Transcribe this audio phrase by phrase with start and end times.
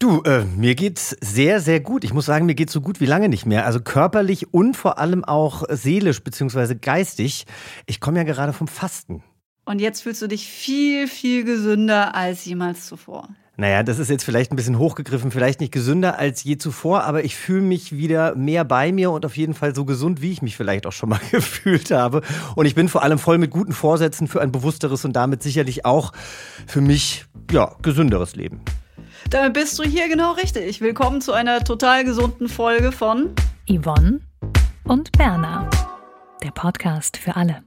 [0.00, 2.02] Du, äh, mir geht's sehr, sehr gut.
[2.04, 3.64] Ich muss sagen, mir geht's so gut wie lange nicht mehr.
[3.64, 6.74] Also körperlich und vor allem auch seelisch bzw.
[6.74, 7.46] geistig.
[7.86, 9.22] Ich komme ja gerade vom Fasten.
[9.64, 13.28] Und jetzt fühlst du dich viel, viel gesünder als jemals zuvor.
[13.56, 17.24] Naja, das ist jetzt vielleicht ein bisschen hochgegriffen, vielleicht nicht gesünder als je zuvor, aber
[17.24, 20.42] ich fühle mich wieder mehr bei mir und auf jeden Fall so gesund, wie ich
[20.42, 22.22] mich vielleicht auch schon mal gefühlt habe.
[22.56, 25.84] Und ich bin vor allem voll mit guten Vorsätzen für ein bewussteres und damit sicherlich
[25.84, 26.12] auch
[26.66, 28.60] für mich, ja, gesünderes Leben.
[29.30, 30.80] Damit bist du hier genau richtig.
[30.80, 33.34] Willkommen zu einer total gesunden Folge von
[33.68, 34.20] Yvonne
[34.84, 35.68] und Berna.
[36.42, 37.64] Der Podcast für alle.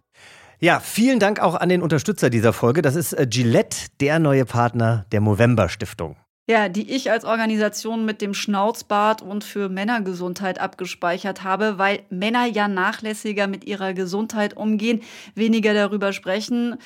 [0.59, 2.81] Ja, vielen Dank auch an den Unterstützer dieser Folge.
[2.81, 6.15] Das ist äh, Gillette, der neue Partner der Movember Stiftung.
[6.49, 12.45] Ja, die ich als Organisation mit dem Schnauzbart und für Männergesundheit abgespeichert habe, weil Männer
[12.45, 15.01] ja nachlässiger mit ihrer Gesundheit umgehen,
[15.35, 16.77] weniger darüber sprechen,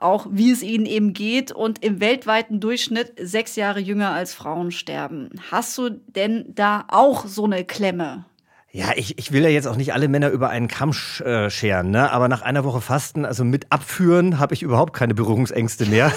[0.00, 4.70] auch wie es ihnen eben geht und im weltweiten Durchschnitt sechs Jahre jünger als Frauen
[4.70, 5.30] sterben.
[5.50, 8.24] Hast du denn da auch so eine Klemme?
[8.72, 10.92] Ja, ich, ich will ja jetzt auch nicht alle Männer über einen Kamm
[11.24, 12.12] äh, scheren, ne?
[12.12, 16.12] aber nach einer Woche Fasten, also mit Abführen, habe ich überhaupt keine Berührungsängste mehr.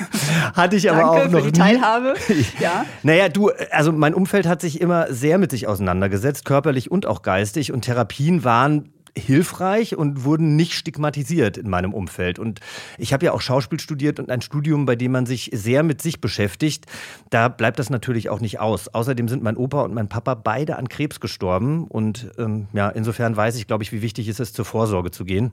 [0.54, 1.66] Hatte ich aber Danke auch noch für die nie.
[1.66, 2.14] Teilhabe.
[2.60, 2.86] ja.
[3.02, 7.20] Naja, du, also mein Umfeld hat sich immer sehr mit sich auseinandergesetzt, körperlich und auch
[7.20, 7.72] geistig.
[7.72, 12.38] Und Therapien waren hilfreich und wurden nicht stigmatisiert in meinem Umfeld.
[12.38, 12.60] Und
[12.96, 16.00] ich habe ja auch Schauspiel studiert und ein Studium, bei dem man sich sehr mit
[16.02, 16.86] sich beschäftigt.
[17.30, 18.88] Da bleibt das natürlich auch nicht aus.
[18.88, 21.86] Außerdem sind mein Opa und mein Papa beide an Krebs gestorben.
[21.86, 25.24] Und ähm, ja, insofern weiß ich, glaube ich, wie wichtig es ist, zur Vorsorge zu
[25.24, 25.52] gehen.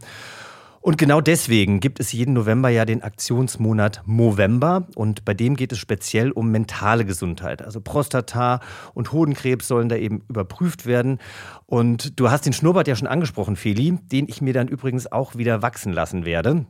[0.85, 5.71] Und genau deswegen gibt es jeden November ja den Aktionsmonat Movember und bei dem geht
[5.71, 7.63] es speziell um mentale Gesundheit.
[7.63, 8.59] Also Prostata
[8.93, 11.17] und Hodenkrebs sollen da eben überprüft werden.
[11.65, 15.35] Und du hast den Schnurrbart ja schon angesprochen, Feli, den ich mir dann übrigens auch
[15.35, 16.65] wieder wachsen lassen werde.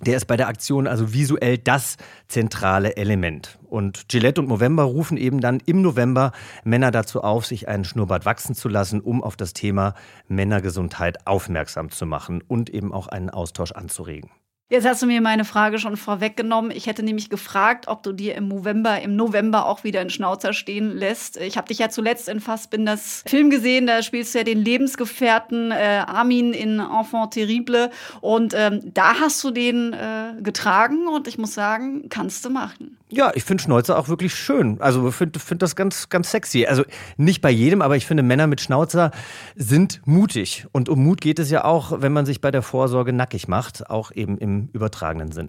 [0.00, 1.96] Der ist bei der Aktion also visuell das
[2.26, 3.58] zentrale Element.
[3.64, 6.32] Und Gillette und Movember rufen eben dann im November
[6.64, 9.94] Männer dazu auf, sich einen Schnurrbart wachsen zu lassen, um auf das Thema
[10.26, 14.30] Männergesundheit aufmerksam zu machen und eben auch einen Austausch anzuregen.
[14.74, 16.72] Jetzt hast du mir meine Frage schon vorweggenommen.
[16.72, 20.52] Ich hätte nämlich gefragt, ob du dir im November, im November auch wieder einen Schnauzer
[20.52, 21.36] stehen lässt.
[21.36, 23.86] Ich habe dich ja zuletzt in Fassbinders Film gesehen.
[23.86, 27.92] Da spielst du ja den Lebensgefährten äh, Armin in Enfant Terrible.
[28.20, 32.98] Und ähm, da hast du den äh, getragen und ich muss sagen, kannst du machen.
[33.10, 34.80] Ja, ich finde Schnäuzer auch wirklich schön.
[34.80, 36.66] Also ich finde find das ganz, ganz sexy.
[36.66, 36.82] Also
[37.16, 39.12] nicht bei jedem, aber ich finde, Männer mit Schnauzer
[39.54, 40.66] sind mutig.
[40.72, 43.88] Und um Mut geht es ja auch, wenn man sich bei der Vorsorge nackig macht,
[43.88, 45.48] auch eben im übertragenen Sinn.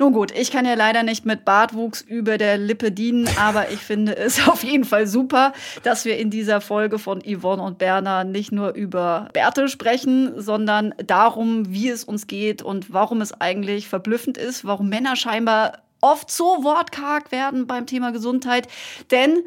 [0.00, 3.80] Nun gut, ich kann ja leider nicht mit Bartwuchs über der Lippe dienen, aber ich
[3.80, 8.24] finde es auf jeden Fall super, dass wir in dieser Folge von Yvonne und Berner
[8.24, 13.88] nicht nur über Bärte sprechen, sondern darum, wie es uns geht und warum es eigentlich
[13.88, 18.68] verblüffend ist, warum Männer scheinbar oft so wortkarg werden beim Thema Gesundheit.
[19.10, 19.40] Denn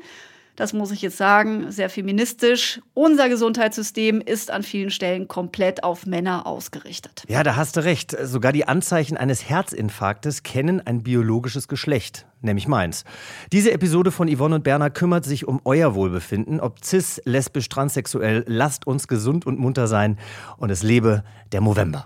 [0.55, 2.79] das muss ich jetzt sagen, sehr feministisch.
[2.93, 7.23] Unser Gesundheitssystem ist an vielen Stellen komplett auf Männer ausgerichtet.
[7.27, 8.15] Ja, da hast du recht.
[8.23, 13.03] Sogar die Anzeichen eines Herzinfarktes kennen ein biologisches Geschlecht, nämlich meins.
[13.51, 16.59] Diese Episode von Yvonne und Berner kümmert sich um euer Wohlbefinden.
[16.59, 20.19] Ob cis, lesbisch, transsexuell, lasst uns gesund und munter sein
[20.57, 22.05] und es lebe der Movember.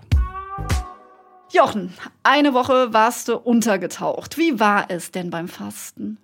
[1.50, 4.36] Jochen, eine Woche warst du untergetaucht.
[4.38, 6.18] Wie war es denn beim Fasten?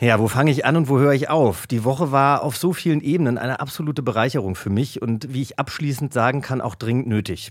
[0.00, 1.66] Ja, wo fange ich an und wo höre ich auf?
[1.66, 5.58] Die Woche war auf so vielen Ebenen eine absolute Bereicherung für mich und wie ich
[5.58, 7.50] abschließend sagen kann, auch dringend nötig.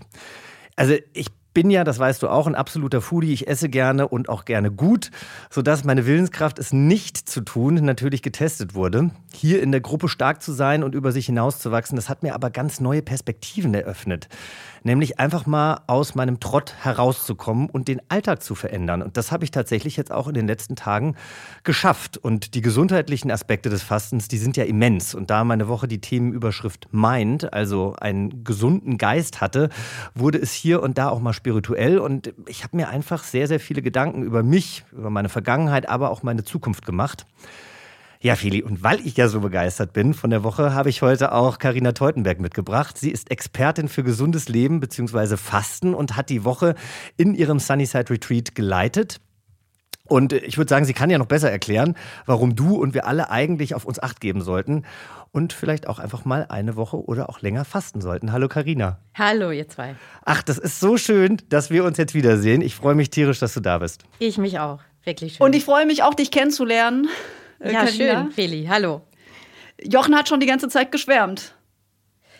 [0.76, 3.32] Also ich bin ja, das weißt du auch, ein absoluter Foodie.
[3.32, 5.10] Ich esse gerne und auch gerne gut,
[5.50, 9.10] sodass meine Willenskraft, es nicht zu tun, natürlich getestet wurde.
[9.34, 12.50] Hier in der Gruppe stark zu sein und über sich hinauszuwachsen, das hat mir aber
[12.50, 14.28] ganz neue Perspektiven eröffnet
[14.84, 19.02] nämlich einfach mal aus meinem Trott herauszukommen und den Alltag zu verändern.
[19.02, 21.16] Und das habe ich tatsächlich jetzt auch in den letzten Tagen
[21.64, 22.18] geschafft.
[22.18, 25.14] Und die gesundheitlichen Aspekte des Fastens, die sind ja immens.
[25.14, 29.68] Und da meine Woche die Themenüberschrift Mind, also einen gesunden Geist hatte,
[30.14, 31.98] wurde es hier und da auch mal spirituell.
[31.98, 36.10] Und ich habe mir einfach sehr, sehr viele Gedanken über mich, über meine Vergangenheit, aber
[36.10, 37.26] auch meine Zukunft gemacht.
[38.22, 41.32] Ja, Feli, und weil ich ja so begeistert bin von der Woche, habe ich heute
[41.32, 42.96] auch Karina Teutenberg mitgebracht.
[42.96, 45.36] Sie ist Expertin für gesundes Leben bzw.
[45.36, 46.76] Fasten und hat die Woche
[47.16, 49.20] in ihrem Sunnyside Retreat geleitet.
[50.06, 53.28] Und ich würde sagen, sie kann ja noch besser erklären, warum du und wir alle
[53.28, 54.84] eigentlich auf uns acht geben sollten
[55.32, 58.30] und vielleicht auch einfach mal eine Woche oder auch länger fasten sollten.
[58.30, 59.00] Hallo Karina.
[59.18, 59.96] Hallo ihr zwei.
[60.24, 62.62] Ach, das ist so schön, dass wir uns jetzt wiedersehen.
[62.62, 64.04] Ich freue mich tierisch, dass du da bist.
[64.20, 64.78] Ich mich auch.
[65.02, 65.44] Wirklich schön.
[65.44, 67.08] Und ich freue mich auch, dich kennenzulernen.
[67.62, 68.22] Äh, ja, Carina.
[68.22, 68.66] schön, Feli.
[68.68, 69.02] Hallo.
[69.82, 71.54] Jochen hat schon die ganze Zeit geschwärmt.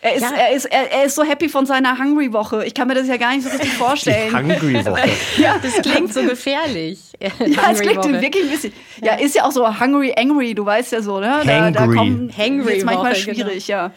[0.01, 0.31] Er ist, ja.
[0.33, 2.65] er, ist, er, er, ist so happy von seiner Hungry-Woche.
[2.65, 4.35] Ich kann mir das ja gar nicht so richtig vorstellen.
[4.35, 5.09] Hungry-Woche.
[5.37, 6.99] ja, das klingt so gefährlich.
[7.21, 8.73] ja, es klingt wirklich ein bisschen.
[9.01, 11.41] Ja, ist ja auch so Hungry, Angry, du weißt ja so, ne?
[11.45, 13.79] Da, da kommen Hangry jetzt manchmal schwierig, genau.
[13.79, 13.91] ja.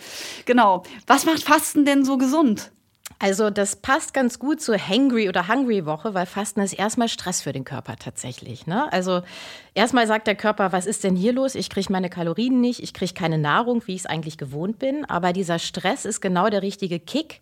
[0.45, 0.85] Genau.
[1.09, 2.71] Was macht Fasten denn so gesund?
[3.19, 7.41] Also das passt ganz gut zur Hangry oder Hungry Woche, weil Fasten ist erstmal Stress
[7.41, 8.67] für den Körper tatsächlich.
[8.67, 8.93] Ne?
[8.93, 9.23] Also
[9.75, 11.55] erstmal sagt der Körper, was ist denn hier los?
[11.55, 15.05] Ich kriege meine Kalorien nicht, ich kriege keine Nahrung, wie ich es eigentlich gewohnt bin.
[15.07, 17.41] Aber dieser Stress ist genau der richtige Kick,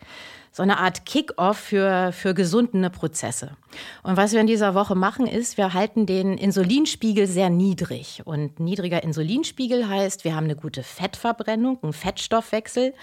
[0.55, 3.57] so eine Art Kick-off für, für gesundene Prozesse.
[4.05, 8.23] Und was wir in dieser Woche machen, ist, wir halten den Insulinspiegel sehr niedrig.
[8.25, 12.95] Und niedriger Insulinspiegel heißt, wir haben eine gute Fettverbrennung, einen Fettstoffwechsel.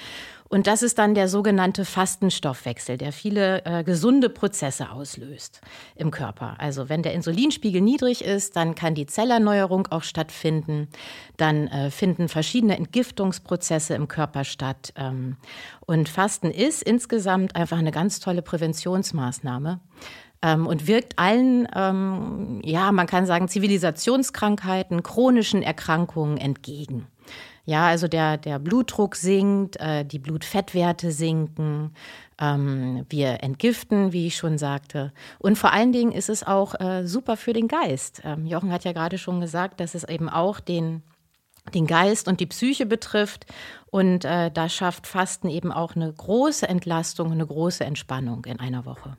[0.52, 5.62] Und das ist dann der sogenannte Fastenstoffwechsel, der viele äh, gesunde Prozesse auslöst
[5.96, 6.56] im Körper.
[6.58, 10.90] Also wenn der Insulinspiegel niedrig ist, dann kann die Zellerneuerung auch stattfinden.
[11.38, 14.92] Dann äh, finden verschiedene Entgiftungsprozesse im Körper statt.
[14.98, 15.38] Ähm,
[15.86, 19.80] und Fasten ist insgesamt einfach eine ganz tolle Präventionsmaßnahme
[20.42, 27.08] ähm, und wirkt allen, ähm, ja, man kann sagen, Zivilisationskrankheiten, chronischen Erkrankungen entgegen.
[27.66, 31.94] Ja, also der, der Blutdruck sinkt, äh, die Blutfettwerte sinken,
[32.40, 35.14] ähm, wir entgiften, wie ich schon sagte.
[35.38, 38.22] Und vor allen Dingen ist es auch äh, super für den Geist.
[38.26, 41.04] Ähm, Jochen hat ja gerade schon gesagt, dass es eben auch den,
[41.74, 43.46] den Geist und die Psyche betrifft.
[43.92, 48.86] Und äh, da schafft Fasten eben auch eine große Entlastung, eine große Entspannung in einer
[48.86, 49.18] Woche.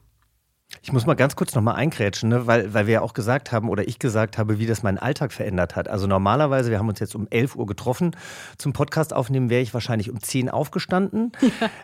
[0.80, 2.46] Ich muss mal ganz kurz nochmal einkrätschen, ne?
[2.46, 5.32] weil, weil wir ja auch gesagt haben oder ich gesagt habe, wie das meinen Alltag
[5.32, 5.86] verändert hat.
[5.86, 8.16] Also normalerweise, wir haben uns jetzt um 11 Uhr getroffen
[8.58, 11.32] zum Podcast aufnehmen, wäre ich wahrscheinlich um 10 aufgestanden,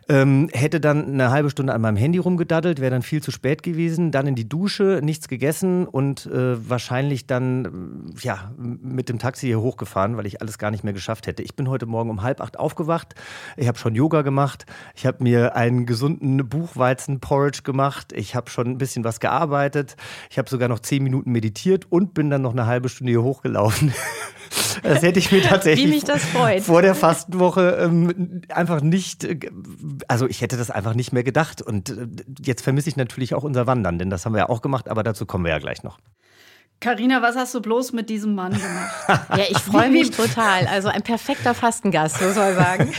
[0.08, 3.62] ähm, hätte dann eine halbe Stunde an meinem Handy rumgedaddelt, wäre dann viel zu spät
[3.62, 9.46] gewesen, dann in die Dusche, nichts gegessen und äh, wahrscheinlich dann ja, mit dem Taxi
[9.46, 11.42] hier hochgefahren, weil ich alles gar nicht mehr geschafft hätte.
[11.42, 13.14] Ich bin heute Morgen um halb acht aufgewacht,
[13.56, 18.77] ich habe schon Yoga gemacht, ich habe mir einen gesunden Buchweizen-Porridge gemacht, ich habe schon
[18.78, 19.96] ein bisschen was gearbeitet.
[20.30, 23.22] Ich habe sogar noch zehn Minuten meditiert und bin dann noch eine halbe Stunde hier
[23.22, 23.92] hochgelaufen.
[24.82, 26.04] Das hätte ich mir tatsächlich
[26.62, 29.38] vor der Fastenwoche ähm, einfach nicht, äh,
[30.08, 31.60] also ich hätte das einfach nicht mehr gedacht.
[31.60, 32.06] Und äh,
[32.40, 35.02] jetzt vermisse ich natürlich auch unser Wandern, denn das haben wir ja auch gemacht, aber
[35.02, 35.98] dazu kommen wir ja gleich noch.
[36.80, 39.28] Carina, was hast du bloß mit diesem Mann gemacht?
[39.36, 40.66] Ja, ich freue mich total.
[40.68, 42.92] Also ein perfekter Fastengast, so soll sagen.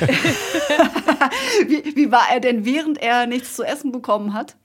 [1.68, 4.58] wie, wie war er denn, während er nichts zu essen bekommen hat?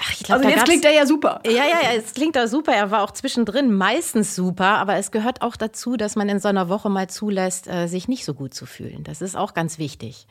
[0.00, 1.40] Ach, ich glaub, also jetzt klingt er ja super.
[1.44, 2.72] Ja, ja, ja, es klingt da super.
[2.72, 6.48] Er war auch zwischendrin meistens super, aber es gehört auch dazu, dass man in so
[6.48, 9.02] einer Woche mal zulässt, äh, sich nicht so gut zu fühlen.
[9.02, 10.26] Das ist auch ganz wichtig.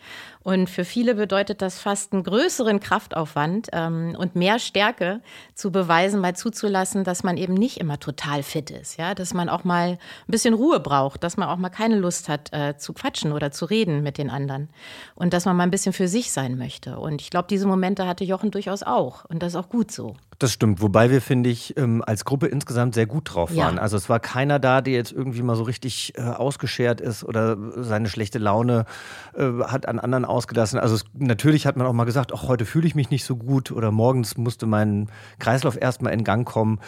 [0.47, 5.19] Und für viele bedeutet das fast einen größeren Kraftaufwand ähm, und mehr Stärke
[5.53, 9.49] zu beweisen, mal zuzulassen, dass man eben nicht immer total fit ist, ja, dass man
[9.49, 12.93] auch mal ein bisschen Ruhe braucht, dass man auch mal keine Lust hat äh, zu
[12.93, 14.69] quatschen oder zu reden mit den anderen
[15.15, 16.97] und dass man mal ein bisschen für sich sein möchte.
[16.97, 20.15] Und ich glaube, diese Momente hatte Jochen durchaus auch und das auch gut so.
[20.39, 23.77] Das stimmt, wobei wir, finde ich, ähm, als Gruppe insgesamt sehr gut drauf waren.
[23.77, 23.81] Ja.
[23.81, 27.57] Also es war keiner da, der jetzt irgendwie mal so richtig äh, ausgeschert ist oder
[27.77, 28.85] seine schlechte Laune
[29.35, 30.79] äh, hat an anderen ausgelassen.
[30.79, 33.35] Also es, natürlich hat man auch mal gesagt, ach, heute fühle ich mich nicht so
[33.35, 35.09] gut oder morgens musste mein
[35.39, 36.79] Kreislauf erstmal in Gang kommen.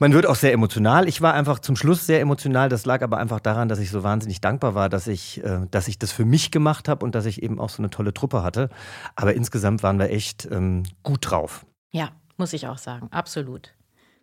[0.00, 1.08] Man wird auch sehr emotional.
[1.08, 2.68] Ich war einfach zum Schluss sehr emotional.
[2.68, 5.88] Das lag aber einfach daran, dass ich so wahnsinnig dankbar war, dass ich, äh, dass
[5.88, 8.44] ich das für mich gemacht habe und dass ich eben auch so eine tolle Truppe
[8.44, 8.70] hatte.
[9.16, 11.66] Aber insgesamt waren wir echt ähm, gut drauf.
[11.90, 13.72] Ja, muss ich auch sagen, absolut.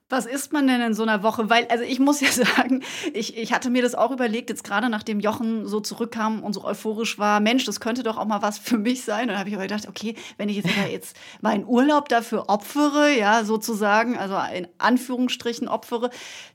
[0.07, 1.50] Was isst man denn in so einer Woche?
[1.50, 4.88] Weil, also ich muss ja sagen, ich, ich hatte mir das auch überlegt, jetzt gerade
[4.88, 8.60] nachdem Jochen so zurückkam und so euphorisch war, Mensch, das könnte doch auch mal was
[8.60, 9.24] für mich sein.
[9.24, 13.17] Und dann habe ich aber gedacht, okay, wenn ich jetzt, jetzt meinen Urlaub dafür opfere,
[13.17, 16.12] ja, sozusagen, also in Anführungsstrichen opfere,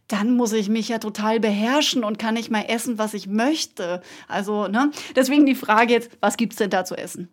[0.06, 4.00] dann muss ich mich ja total beherrschen und kann nicht mal essen, was ich möchte.
[4.28, 4.92] Also, ne?
[5.16, 7.28] Deswegen die Frage jetzt, was gibt's denn da zu essen?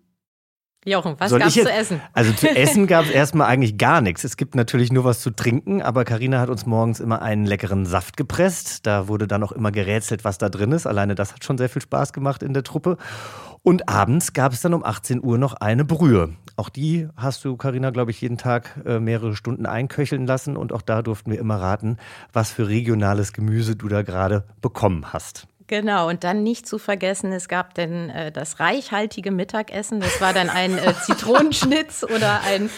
[0.88, 2.01] Jochen, was gab es zu essen?
[2.13, 4.24] Also zu essen gab es erstmal eigentlich gar nichts.
[4.24, 7.86] Es gibt natürlich nur was zu trinken, aber Karina hat uns morgens immer einen leckeren
[7.86, 8.88] Saft gepresst.
[8.88, 10.88] Da wurde dann auch immer gerätselt, was da drin ist.
[10.88, 12.98] Alleine das hat schon sehr viel Spaß gemacht in der Truppe.
[13.63, 16.29] Und abends gab es dann um 18 Uhr noch eine Brühe.
[16.56, 20.56] Auch die hast du, Karina, glaube ich, jeden Tag äh, mehrere Stunden einköcheln lassen.
[20.56, 21.98] Und auch da durften wir immer raten,
[22.32, 25.48] was für regionales Gemüse du da gerade bekommen hast.
[25.67, 30.00] Genau, und dann nicht zu vergessen, es gab denn äh, das reichhaltige Mittagessen.
[30.00, 32.69] Das war dann ein äh, Zitronenschnitz oder ein,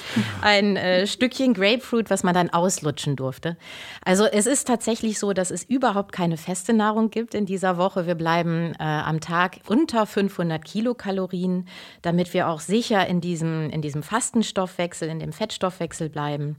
[0.42, 3.58] ein äh, Stückchen Grapefruit, was man dann auslutschen durfte.
[4.04, 8.08] Also es ist tatsächlich so, dass es überhaupt keine feste Nahrung gibt in dieser Woche.
[8.08, 11.68] Wir bleiben äh, am Tag unter 500 Kilokalorien,
[12.02, 16.56] damit wir auch sicher in diesem, in diesem Fastenstoffwechsel, in dem Fettstoffwechsel bleiben.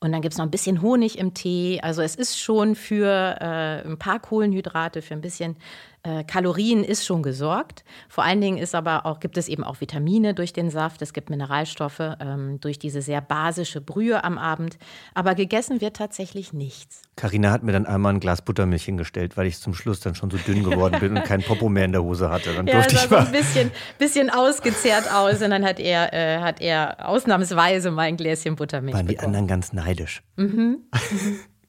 [0.00, 1.80] Und dann gibt es noch ein bisschen Honig im Tee.
[1.82, 5.56] Also es ist schon für äh, ein paar Kohlenhydrate, für ein bisschen
[6.02, 7.84] äh, Kalorien ist schon gesorgt.
[8.08, 11.12] Vor allen Dingen ist aber auch, gibt es eben auch Vitamine durch den Saft, es
[11.12, 14.78] gibt Mineralstoffe ähm, durch diese sehr basische Brühe am Abend.
[15.14, 17.02] Aber gegessen wird tatsächlich nichts.
[17.16, 20.30] Karina hat mir dann einmal ein Glas Buttermilch hingestellt, weil ich zum Schluss dann schon
[20.30, 22.54] so dünn geworden bin und kein Popo mehr in der Hose hatte.
[22.54, 23.26] Dann ja, durfte sah ich so mal.
[23.26, 28.56] ein bisschen, bisschen ausgezehrt aus und dann hat er, äh, hat er ausnahmsweise mein Gläschen
[28.56, 29.34] Buttermilch Waren die bekommen.
[29.34, 30.22] anderen ganz neidisch.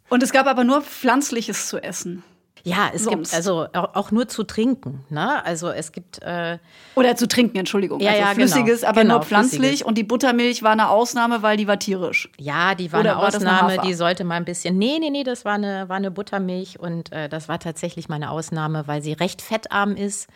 [0.10, 2.24] Und es gab aber nur Pflanzliches zu essen.
[2.64, 3.32] Ja, es Sonst.
[3.32, 5.04] gibt also auch, nur zu trinken.
[5.10, 5.44] Ne?
[5.46, 6.58] Also es gibt äh,
[6.96, 8.00] Oder zu trinken, Entschuldigung.
[8.00, 8.36] Ja, also ja, genau.
[8.48, 9.60] Flüssiges, aber Genau, nur pflanzlich.
[9.60, 9.82] Flüssiges.
[9.84, 12.30] Und die Buttermilch war eine Ausnahme, weil die war tierisch.
[12.38, 13.82] Ja, die war Oder eine war eine Ausnahme, Hafer?
[13.88, 14.78] die sollte mal ein bisschen.
[14.78, 18.30] Nee, nee, nee, das war eine, war eine Buttermilch und äh, das war tatsächlich meine
[18.32, 20.28] Ausnahme, weil sie recht fettarm ist,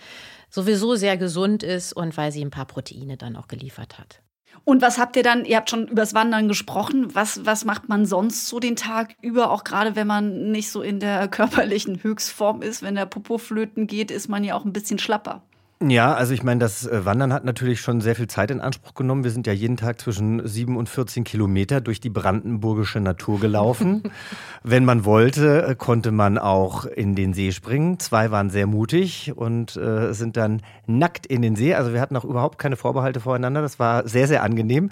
[0.50, 4.20] sowieso sehr gesund ist und weil sie ein paar Proteine dann auch geliefert hat.
[4.66, 8.06] Und was habt ihr dann, ihr habt schon übers Wandern gesprochen, was, was macht man
[8.06, 12.62] sonst so den Tag über, auch gerade wenn man nicht so in der körperlichen Höchstform
[12.62, 15.42] ist, wenn der Popo flöten geht, ist man ja auch ein bisschen schlapper.
[15.90, 18.94] Ja, also ich meine, das äh, Wandern hat natürlich schon sehr viel Zeit in Anspruch
[18.94, 19.26] genommen.
[19.26, 24.04] Wir sind ja jeden Tag zwischen sieben und 14 Kilometer durch die brandenburgische Natur gelaufen.
[24.64, 28.00] Wenn man wollte, äh, konnte man auch in den See springen.
[28.00, 31.74] Zwei waren sehr mutig und äh, sind dann nackt in den See.
[31.74, 33.62] Also wir hatten auch überhaupt keine Vorbehalte voreinander.
[33.62, 34.90] Das war sehr, sehr angenehm.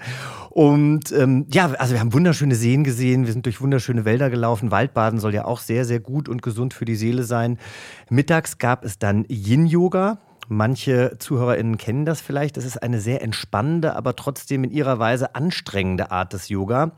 [0.50, 3.24] Und ähm, ja, also wir haben wunderschöne Seen gesehen.
[3.24, 4.70] Wir sind durch wunderschöne Wälder gelaufen.
[4.70, 7.58] Waldbaden soll ja auch sehr, sehr gut und gesund für die Seele sein.
[8.10, 10.18] Mittags gab es dann Yin-Yoga.
[10.52, 12.56] Manche ZuhörerInnen kennen das vielleicht.
[12.56, 16.92] Das ist eine sehr entspannende, aber trotzdem in ihrer Weise anstrengende Art des Yoga.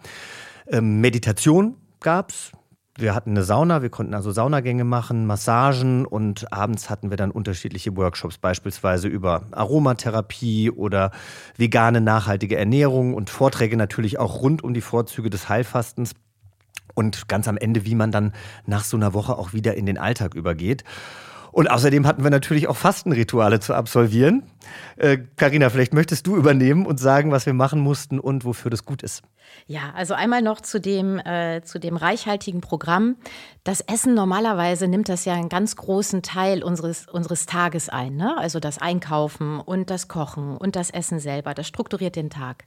[0.66, 2.52] Ähm, Meditation gab's.
[2.96, 7.32] Wir hatten eine Sauna, wir konnten also Saunagänge machen, Massagen und abends hatten wir dann
[7.32, 11.10] unterschiedliche Workshops, beispielsweise über Aromatherapie oder
[11.56, 16.14] vegane, nachhaltige Ernährung und Vorträge natürlich auch rund um die Vorzüge des Heilfastens
[16.94, 18.32] und ganz am Ende, wie man dann
[18.64, 20.84] nach so einer Woche auch wieder in den Alltag übergeht.
[21.54, 24.42] Und außerdem hatten wir natürlich auch Fastenrituale zu absolvieren.
[25.36, 29.04] Karina, vielleicht möchtest du übernehmen und sagen, was wir machen mussten und wofür das gut
[29.04, 29.22] ist.
[29.66, 33.16] Ja, also einmal noch zu dem, äh, zu dem reichhaltigen Programm.
[33.62, 38.16] Das Essen normalerweise nimmt das ja einen ganz großen Teil unseres, unseres Tages ein.
[38.16, 38.36] Ne?
[38.36, 42.64] Also das Einkaufen und das Kochen und das Essen selber, das strukturiert den Tag.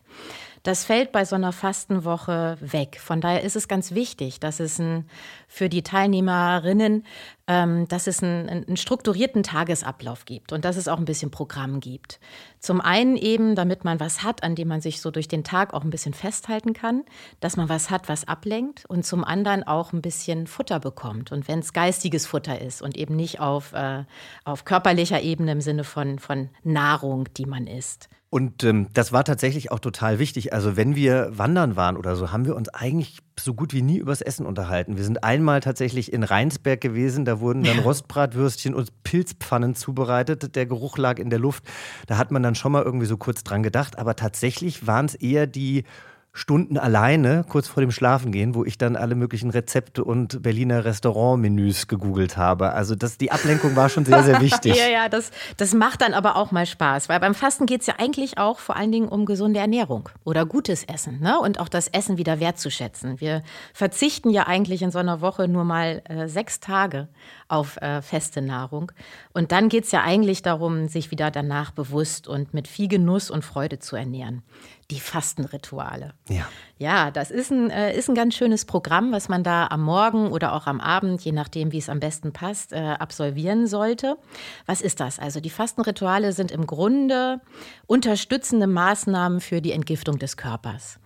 [0.67, 2.99] Das fällt bei so einer Fastenwoche weg.
[2.99, 5.09] Von daher ist es ganz wichtig, dass es ein,
[5.47, 7.05] für die Teilnehmerinnen,
[7.47, 11.79] ähm, dass es einen, einen strukturierten Tagesablauf gibt und dass es auch ein bisschen Programm
[11.79, 12.19] gibt.
[12.59, 15.73] Zum einen eben, damit man was hat, an dem man sich so durch den Tag
[15.73, 17.05] auch ein bisschen festhalten kann,
[17.39, 21.31] dass man was hat, was ablenkt und zum anderen auch ein bisschen Futter bekommt.
[21.31, 24.03] Und wenn es geistiges Futter ist und eben nicht auf, äh,
[24.43, 28.09] auf körperlicher Ebene im Sinne von, von Nahrung, die man isst.
[28.29, 30.51] Und ähm, das war tatsächlich auch total wichtig.
[30.51, 33.97] Also wenn wir wandern waren oder so, haben wir uns eigentlich so gut wie nie
[33.97, 34.97] übers Essen unterhalten.
[34.97, 40.57] Wir sind einmal tatsächlich in Rheinsberg gewesen, da wurden dann Rostbratwürstchen und Pilzpfannen zubereitet.
[40.57, 41.63] Der Geruch lag in der Luft.
[42.07, 43.97] Da hat man dann schon mal irgendwie so kurz dran gedacht.
[43.97, 45.85] Aber tatsächlich waren es eher die
[46.33, 51.87] Stunden alleine, kurz vor dem Schlafengehen, wo ich dann alle möglichen Rezepte und Berliner Restaurantmenüs
[51.87, 52.73] gegoogelt habe.
[52.73, 54.75] Also das, die Ablenkung war schon sehr, sehr wichtig.
[54.75, 57.87] ja, ja, das, das macht dann aber auch mal Spaß, weil beim Fasten geht es
[57.87, 61.39] ja eigentlich auch vor allen Dingen um gesunde Ernährung oder gutes Essen ne?
[61.39, 63.19] und auch das Essen wieder wertzuschätzen.
[63.19, 63.41] Wir
[63.73, 67.07] verzichten ja eigentlich in so einer Woche nur mal äh, sechs Tage
[67.47, 68.91] auf äh, feste Nahrung.
[69.33, 73.31] Und dann geht es ja eigentlich darum, sich wieder danach bewusst und mit viel Genuss
[73.31, 74.43] und Freude zu ernähren.
[74.89, 76.13] Die Fastenrituale.
[76.29, 76.47] Ja.
[76.77, 80.31] Ja, das ist ein, äh, ist ein ganz schönes Programm, was man da am Morgen
[80.31, 84.17] oder auch am Abend, je nachdem, wie es am besten passt, äh, absolvieren sollte.
[84.65, 85.19] Was ist das?
[85.19, 87.41] Also die Fastenrituale sind im Grunde
[87.85, 90.99] unterstützende Maßnahmen für die Entgiftung des Körpers.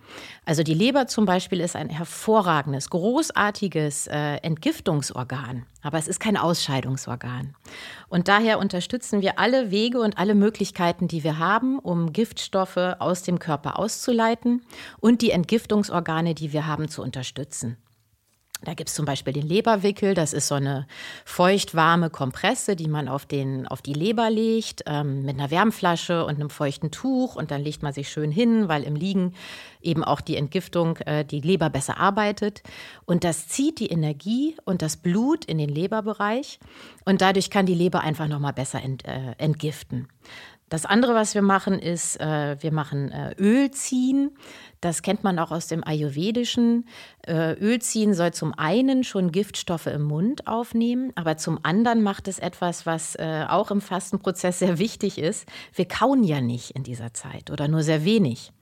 [0.44, 6.36] Also die Leber zum Beispiel ist ein hervorragendes, großartiges äh, Entgiftungsorgan, aber es ist kein
[6.36, 7.54] Ausscheidungsorgan.
[8.08, 13.22] Und daher unterstützen wir alle Wege und alle Möglichkeiten, die wir haben, um Giftstoffe aus
[13.22, 14.62] dem Körper auszuleiten
[15.00, 17.76] und die Entgiftungsorgane, die wir haben, zu unterstützen.
[18.64, 20.86] Da gibt es zum Beispiel den Leberwickel, das ist so eine
[21.24, 26.36] feuchtwarme Kompresse, die man auf, den, auf die Leber legt, ähm, mit einer Wärmflasche und
[26.36, 29.34] einem feuchten Tuch und dann legt man sich schön hin, weil im Liegen
[29.80, 32.62] eben auch die Entgiftung, äh, die Leber besser arbeitet.
[33.04, 36.60] Und das zieht die Energie und das Blut in den Leberbereich.
[37.04, 40.08] Und dadurch kann die Leber einfach nochmal besser ent, äh, entgiften.
[40.72, 44.30] Das andere, was wir machen, ist, äh, wir machen äh, Öl ziehen.
[44.82, 46.88] Das kennt man auch aus dem Ayurvedischen.
[47.24, 52.26] Äh, Öl ziehen soll zum einen schon Giftstoffe im Mund aufnehmen, aber zum anderen macht
[52.26, 55.46] es etwas, was äh, auch im Fastenprozess sehr wichtig ist.
[55.72, 58.52] Wir kauen ja nicht in dieser Zeit oder nur sehr wenig.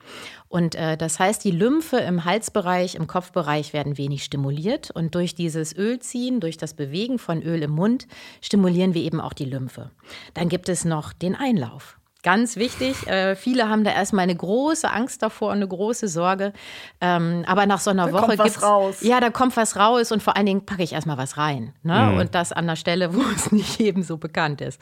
[0.49, 4.91] Und äh, das heißt, die Lymphe im Halsbereich, im Kopfbereich werden wenig stimuliert.
[4.91, 8.07] Und durch dieses Ölziehen, durch das Bewegen von Öl im Mund,
[8.43, 9.91] stimulieren wir eben auch die Lymphe.
[10.35, 12.00] Dann gibt es noch den Einlauf.
[12.23, 13.07] Ganz wichtig.
[13.07, 16.53] Äh, viele haben da erstmal eine große Angst davor und eine große Sorge.
[17.01, 18.97] Ähm, aber nach so einer da Woche kommt was raus.
[19.01, 21.73] Ja, da kommt was raus und vor allen Dingen packe ich erstmal was rein.
[21.83, 22.11] Ne?
[22.13, 22.19] Mhm.
[22.19, 24.81] Und das an der Stelle, wo es nicht eben so bekannt ist.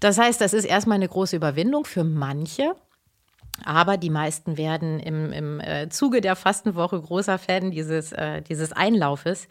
[0.00, 2.74] Das heißt, das ist erstmal eine große Überwindung für manche.
[3.64, 8.72] Aber die meisten werden im, im äh, Zuge der Fastenwoche großer Fan dieses, äh, dieses
[8.72, 9.48] Einlaufes,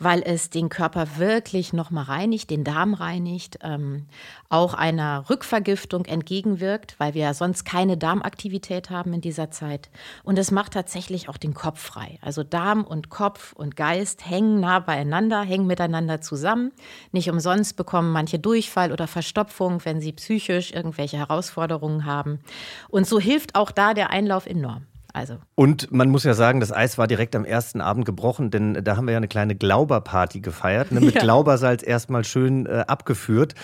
[0.00, 4.06] weil es den Körper wirklich nochmal reinigt, den Darm reinigt, ähm,
[4.48, 9.90] auch einer Rückvergiftung entgegenwirkt, weil wir ja sonst keine Darmaktivität haben in dieser Zeit.
[10.24, 12.18] Und es macht tatsächlich auch den Kopf frei.
[12.22, 16.72] Also Darm und Kopf und Geist hängen nah beieinander, hängen miteinander zusammen.
[17.12, 22.40] Nicht umsonst bekommen manche Durchfall oder Verstopfung, wenn sie psychisch irgendwelche Herausforderungen haben.
[22.88, 24.86] Und so hilft auch da der Einlauf enorm.
[25.12, 28.84] Also Und man muss ja sagen, das Eis war direkt am ersten Abend gebrochen, denn
[28.84, 31.20] da haben wir ja eine kleine Glauberparty gefeiert, ne, mit Ja.
[31.22, 33.54] Glaubersalz erstmal schön äh, abgeführt.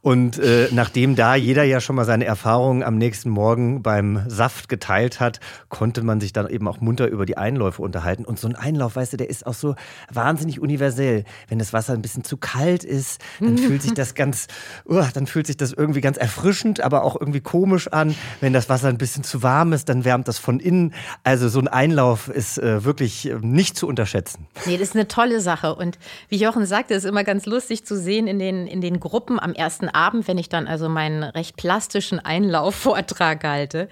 [0.00, 4.68] Und äh, nachdem da jeder ja schon mal seine Erfahrungen am nächsten Morgen beim Saft
[4.68, 8.24] geteilt hat, konnte man sich dann eben auch munter über die Einläufe unterhalten.
[8.24, 9.74] Und so ein Einlauf, weißt du, der ist auch so
[10.12, 11.24] wahnsinnig universell.
[11.48, 14.46] Wenn das Wasser ein bisschen zu kalt ist, dann fühlt sich das ganz,
[14.88, 18.14] uh, dann fühlt sich das irgendwie ganz erfrischend, aber auch irgendwie komisch an.
[18.40, 20.91] Wenn das Wasser ein bisschen zu warm ist, dann wärmt das von innen.
[21.24, 24.46] Also so ein Einlauf ist äh, wirklich äh, nicht zu unterschätzen.
[24.66, 25.74] Nee, das ist eine tolle Sache.
[25.74, 29.40] Und wie Jochen sagte, ist immer ganz lustig zu sehen in den, in den Gruppen
[29.40, 33.88] am ersten Abend, wenn ich dann also meinen recht plastischen Einlaufvortrag halte.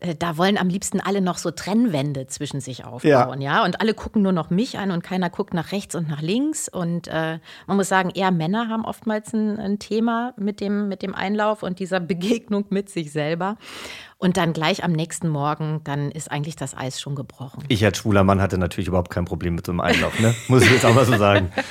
[0.00, 3.64] Äh, Da wollen am liebsten alle noch so Trennwände zwischen sich aufbauen, ja.
[3.64, 6.68] Und alle gucken nur noch mich an und keiner guckt nach rechts und nach links.
[6.68, 11.02] Und äh, man muss sagen, eher Männer haben oftmals ein, ein Thema mit dem, mit
[11.02, 13.56] dem Einlauf und dieser Begegnung mit sich selber.
[14.24, 17.62] Und dann gleich am nächsten Morgen, dann ist eigentlich das Eis schon gebrochen.
[17.68, 20.34] Ich als schwuler Mann hatte natürlich überhaupt kein Problem mit so einem Einlauf, ne?
[20.48, 21.52] Muss ich jetzt auch mal so sagen.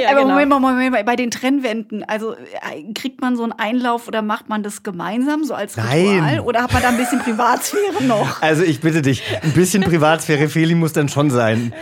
[0.00, 0.30] Ja, Aber genau.
[0.32, 4.22] Moment mal, Moment mal, bei den Trennwänden, also äh, kriegt man so einen Einlauf oder
[4.22, 6.20] macht man das gemeinsam, so als Ritual?
[6.20, 6.40] Nein.
[6.40, 8.40] Oder hat man da ein bisschen Privatsphäre noch?
[8.42, 11.72] Also ich bitte dich, ein bisschen Privatsphäre, Feli, muss dann schon sein.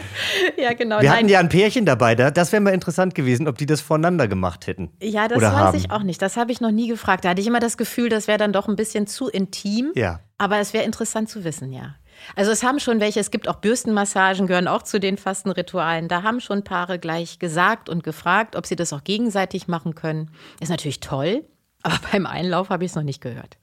[0.59, 1.01] ja, genau.
[1.01, 3.67] Wir Nein, hatten ja ein Pärchen dabei, da- das wäre mal interessant gewesen, ob die
[3.67, 4.91] das voneinander gemacht hätten.
[5.01, 5.79] Ja, das Oder weiß haben.
[5.79, 6.21] ich auch nicht.
[6.21, 7.25] Das habe ich noch nie gefragt.
[7.25, 9.92] Da hatte ich immer das Gefühl, das wäre dann doch ein bisschen zu intim.
[9.95, 10.21] Ja.
[10.39, 11.95] Aber es wäre interessant zu wissen, ja.
[12.37, 16.09] Also es haben schon welche, es gibt auch Bürstenmassagen, gehören auch zu den Fastenritualen.
[16.09, 20.31] Da haben schon Paare gleich gesagt und gefragt, ob sie das auch gegenseitig machen können.
[20.61, 21.45] Ist natürlich toll,
[21.83, 23.59] aber beim Einlauf habe ich es noch nicht gehört.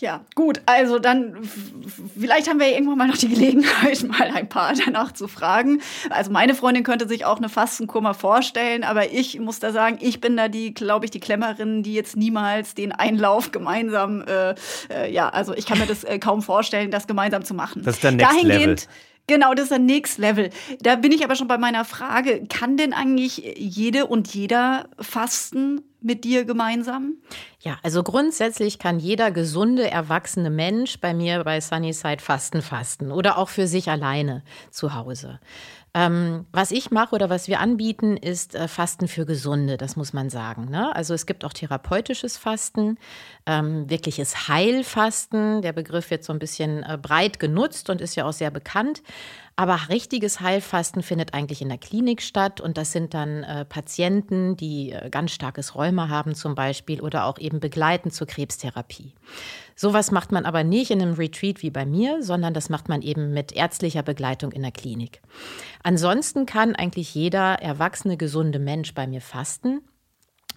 [0.00, 1.36] Ja, gut, also dann,
[2.16, 5.80] vielleicht haben wir ja irgendwann mal noch die Gelegenheit, mal ein paar danach zu fragen.
[6.08, 9.98] Also meine Freundin könnte sich auch eine Fastenkur mal vorstellen, aber ich muss da sagen,
[10.00, 14.54] ich bin da die, glaube ich, die Klemmerin, die jetzt niemals den Einlauf gemeinsam, äh,
[14.88, 17.82] äh, ja, also ich kann mir das äh, kaum vorstellen, das gemeinsam zu machen.
[17.82, 18.76] Das ist der Next Dahingehend, Level.
[19.28, 20.50] Genau, das ist der Next Level.
[20.80, 25.82] Da bin ich aber schon bei meiner Frage, kann denn eigentlich jede und jeder fasten
[26.00, 27.16] mit dir gemeinsam?
[27.60, 33.36] Ja, also grundsätzlich kann jeder gesunde, erwachsene Mensch bei mir bei Sunnyside Fasten fasten oder
[33.36, 35.40] auch für sich alleine zu Hause.
[35.94, 40.12] Ähm, was ich mache oder was wir anbieten, ist äh, Fasten für Gesunde, das muss
[40.12, 40.66] man sagen.
[40.70, 40.94] Ne?
[40.94, 42.98] Also es gibt auch therapeutisches Fasten,
[43.46, 45.62] ähm, wirkliches Heilfasten.
[45.62, 49.02] Der Begriff wird so ein bisschen äh, breit genutzt und ist ja auch sehr bekannt.
[49.58, 54.56] Aber richtiges Heilfasten findet eigentlich in der Klinik statt und das sind dann äh, Patienten,
[54.56, 59.14] die äh, ganz starkes Rheuma haben zum Beispiel oder auch eben begleiten zur Krebstherapie.
[59.74, 63.02] Sowas macht man aber nicht in einem Retreat wie bei mir, sondern das macht man
[63.02, 65.22] eben mit ärztlicher Begleitung in der Klinik.
[65.82, 69.80] Ansonsten kann eigentlich jeder erwachsene, gesunde Mensch bei mir fasten.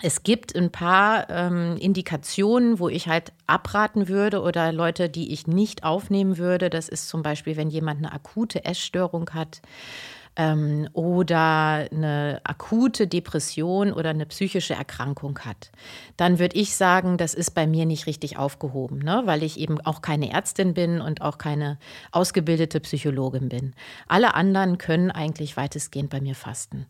[0.01, 5.45] Es gibt ein paar ähm, Indikationen, wo ich halt abraten würde oder Leute, die ich
[5.45, 6.69] nicht aufnehmen würde.
[6.69, 9.61] Das ist zum Beispiel, wenn jemand eine akute Essstörung hat
[10.35, 15.71] ähm, oder eine akute Depression oder eine psychische Erkrankung hat.
[16.17, 19.21] Dann würde ich sagen, das ist bei mir nicht richtig aufgehoben, ne?
[19.25, 21.77] weil ich eben auch keine Ärztin bin und auch keine
[22.11, 23.75] ausgebildete Psychologin bin.
[24.07, 26.87] Alle anderen können eigentlich weitestgehend bei mir fasten.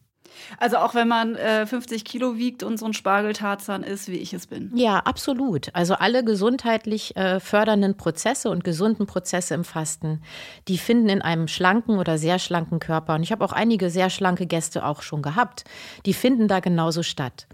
[0.58, 4.34] Also auch wenn man äh, 50 Kilo wiegt und so ein Spargeltarzan ist, wie ich
[4.34, 4.72] es bin.
[4.76, 5.74] Ja, absolut.
[5.74, 10.22] Also alle gesundheitlich äh, fördernden Prozesse und gesunden Prozesse im Fasten,
[10.67, 14.10] die finden in einem schlanken oder sehr schlanken Körper, und ich habe auch einige sehr
[14.10, 15.63] schlanke Gäste auch schon gehabt,
[16.06, 17.48] die finden da genauso statt.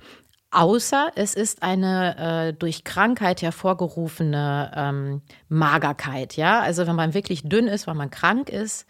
[0.49, 6.61] Außer es ist eine äh, durch Krankheit hervorgerufene ähm, Magerkeit, ja.
[6.61, 8.87] Also wenn man wirklich dünn ist, weil man krank ist,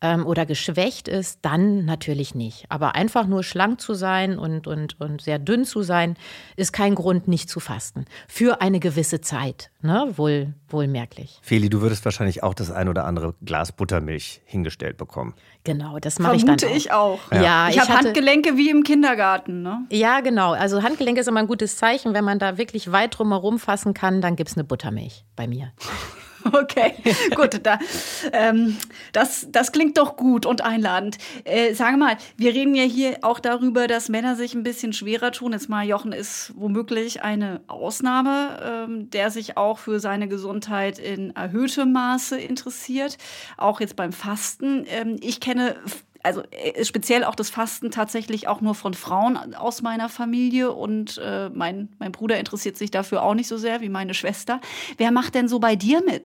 [0.00, 2.64] ähm, oder geschwächt ist, dann natürlich nicht.
[2.68, 6.16] Aber einfach nur schlank zu sein und, und, und sehr dünn zu sein,
[6.56, 8.06] ist kein Grund, nicht zu fasten.
[8.28, 10.12] Für eine gewisse Zeit, ne?
[10.16, 11.38] Wohl, wohlmerklich.
[11.42, 15.34] Feli, du würdest wahrscheinlich auch das ein oder andere Glas Buttermilch hingestellt bekommen.
[15.64, 16.74] Genau, das mache ich dann auch.
[16.74, 17.18] ich auch.
[17.30, 19.62] Ja, ja ich, ich habe Handgelenke wie im Kindergarten.
[19.62, 19.84] Ne?
[19.90, 20.52] Ja, genau.
[20.52, 22.14] Also Handgelenke ist immer ein gutes Zeichen.
[22.14, 25.72] Wenn man da wirklich weit drumherum fassen kann, dann gibt es eine Buttermilch bei mir.
[26.52, 26.94] Okay,
[27.34, 27.60] gut.
[27.62, 27.78] Da,
[28.32, 28.76] ähm,
[29.12, 31.18] das, das klingt doch gut und einladend.
[31.44, 35.32] Äh, sag mal, wir reden ja hier auch darüber, dass Männer sich ein bisschen schwerer
[35.32, 35.52] tun.
[35.52, 41.34] Jetzt mal, Jochen ist womöglich eine Ausnahme, ähm, der sich auch für seine Gesundheit in
[41.36, 43.16] erhöhtem Maße interessiert.
[43.56, 44.84] Auch jetzt beim Fasten.
[44.88, 45.76] Ähm, ich kenne
[46.22, 51.18] also äh, speziell auch das Fasten tatsächlich auch nur von Frauen aus meiner Familie und
[51.18, 54.60] äh, mein, mein Bruder interessiert sich dafür auch nicht so sehr wie meine Schwester.
[54.96, 56.24] Wer macht denn so bei dir mit?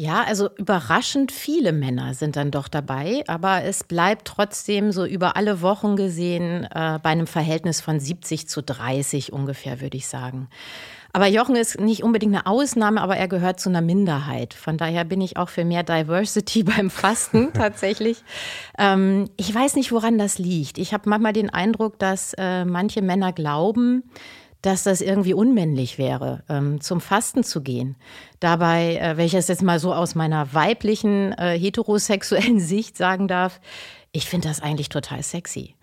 [0.00, 5.34] Ja, also überraschend viele Männer sind dann doch dabei, aber es bleibt trotzdem so über
[5.34, 10.46] alle Wochen gesehen äh, bei einem Verhältnis von 70 zu 30 ungefähr, würde ich sagen.
[11.12, 14.54] Aber Jochen ist nicht unbedingt eine Ausnahme, aber er gehört zu einer Minderheit.
[14.54, 18.22] Von daher bin ich auch für mehr Diversity beim Fasten tatsächlich.
[18.78, 20.78] ähm, ich weiß nicht, woran das liegt.
[20.78, 24.04] Ich habe manchmal den Eindruck, dass äh, manche Männer glauben,
[24.68, 27.96] dass das irgendwie unmännlich wäre, ähm, zum Fasten zu gehen.
[28.38, 33.28] Dabei, äh, wenn ich das jetzt mal so aus meiner weiblichen, äh, heterosexuellen Sicht sagen
[33.28, 33.62] darf,
[34.12, 35.74] ich finde das eigentlich total sexy.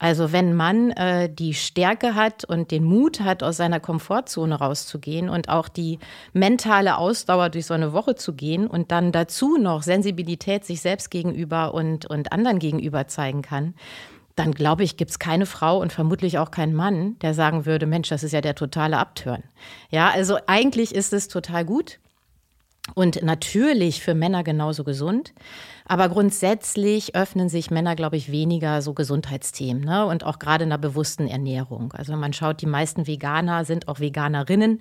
[0.00, 5.28] Also wenn man äh, die Stärke hat und den Mut hat, aus seiner Komfortzone rauszugehen
[5.28, 6.00] und auch die
[6.32, 11.12] mentale Ausdauer durch so eine Woche zu gehen und dann dazu noch Sensibilität sich selbst
[11.12, 13.74] gegenüber und, und anderen gegenüber zeigen kann,
[14.36, 17.86] dann glaube ich, gibt es keine Frau und vermutlich auch keinen Mann, der sagen würde,
[17.86, 19.42] Mensch, das ist ja der totale Abturn.
[19.90, 21.98] Ja, also eigentlich ist es total gut
[22.94, 25.32] und natürlich für Männer genauso gesund.
[25.84, 30.06] Aber grundsätzlich öffnen sich Männer, glaube ich, weniger so Gesundheitsthemen ne?
[30.06, 31.92] und auch gerade in der bewussten Ernährung.
[31.92, 34.80] Also man schaut, die meisten Veganer sind auch Veganerinnen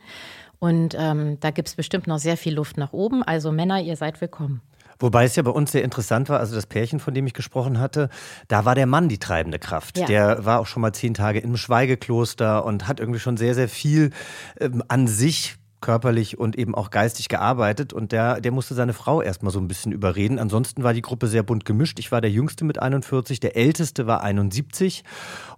[0.60, 3.24] und ähm, da gibt es bestimmt noch sehr viel Luft nach oben.
[3.24, 4.62] Also Männer, ihr seid willkommen.
[5.02, 7.80] Wobei es ja bei uns sehr interessant war, also das Pärchen, von dem ich gesprochen
[7.80, 8.10] hatte,
[8.48, 9.98] da war der Mann die treibende Kraft.
[9.98, 10.06] Ja.
[10.06, 13.70] Der war auch schon mal zehn Tage im Schweigekloster und hat irgendwie schon sehr, sehr
[13.70, 14.12] viel
[14.60, 19.22] ähm, an sich körperlich und eben auch geistig gearbeitet und der, der musste seine Frau
[19.22, 20.40] erstmal so ein bisschen überreden.
[20.40, 22.00] Ansonsten war die Gruppe sehr bunt gemischt.
[22.00, 25.04] Ich war der Jüngste mit 41, der Älteste war 71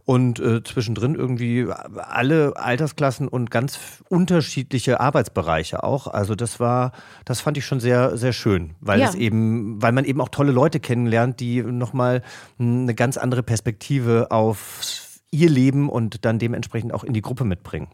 [0.05, 6.07] und äh, zwischendrin irgendwie alle Altersklassen und ganz unterschiedliche Arbeitsbereiche auch.
[6.07, 6.93] Also das war,
[7.25, 9.09] das fand ich schon sehr, sehr schön, weil ja.
[9.09, 12.21] es eben, weil man eben auch tolle Leute kennenlernt, die nochmal
[12.59, 17.87] eine ganz andere Perspektive auf ihr Leben und dann dementsprechend auch in die Gruppe mitbringen.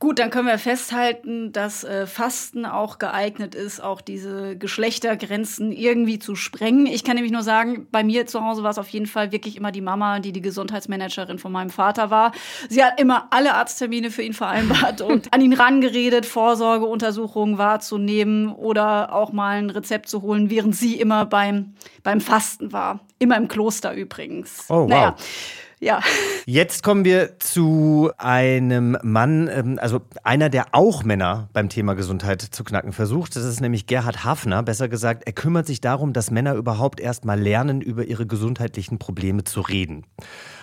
[0.00, 6.20] Gut, dann können wir festhalten, dass äh, Fasten auch geeignet ist, auch diese Geschlechtergrenzen irgendwie
[6.20, 6.86] zu sprengen.
[6.86, 9.56] Ich kann nämlich nur sagen, bei mir zu Hause war es auf jeden Fall wirklich
[9.56, 12.30] immer die Mama, die die Gesundheitsmanagerin von meinem Vater war.
[12.68, 19.12] Sie hat immer alle Arzttermine für ihn vereinbart und an ihn rangeredet, Vorsorgeuntersuchungen wahrzunehmen oder
[19.12, 23.00] auch mal ein Rezept zu holen, während sie immer beim, beim Fasten war.
[23.18, 24.66] Immer im Kloster übrigens.
[24.68, 24.88] Oh, wow.
[24.88, 25.16] Naja.
[25.80, 26.00] Ja.
[26.44, 32.42] Jetzt kommen wir zu einem Mann, ähm, also einer, der auch Männer beim Thema Gesundheit
[32.42, 33.36] zu knacken versucht.
[33.36, 34.62] Das ist nämlich Gerhard Hafner.
[34.62, 38.98] Besser gesagt, er kümmert sich darum, dass Männer überhaupt erst mal lernen, über ihre gesundheitlichen
[38.98, 40.04] Probleme zu reden.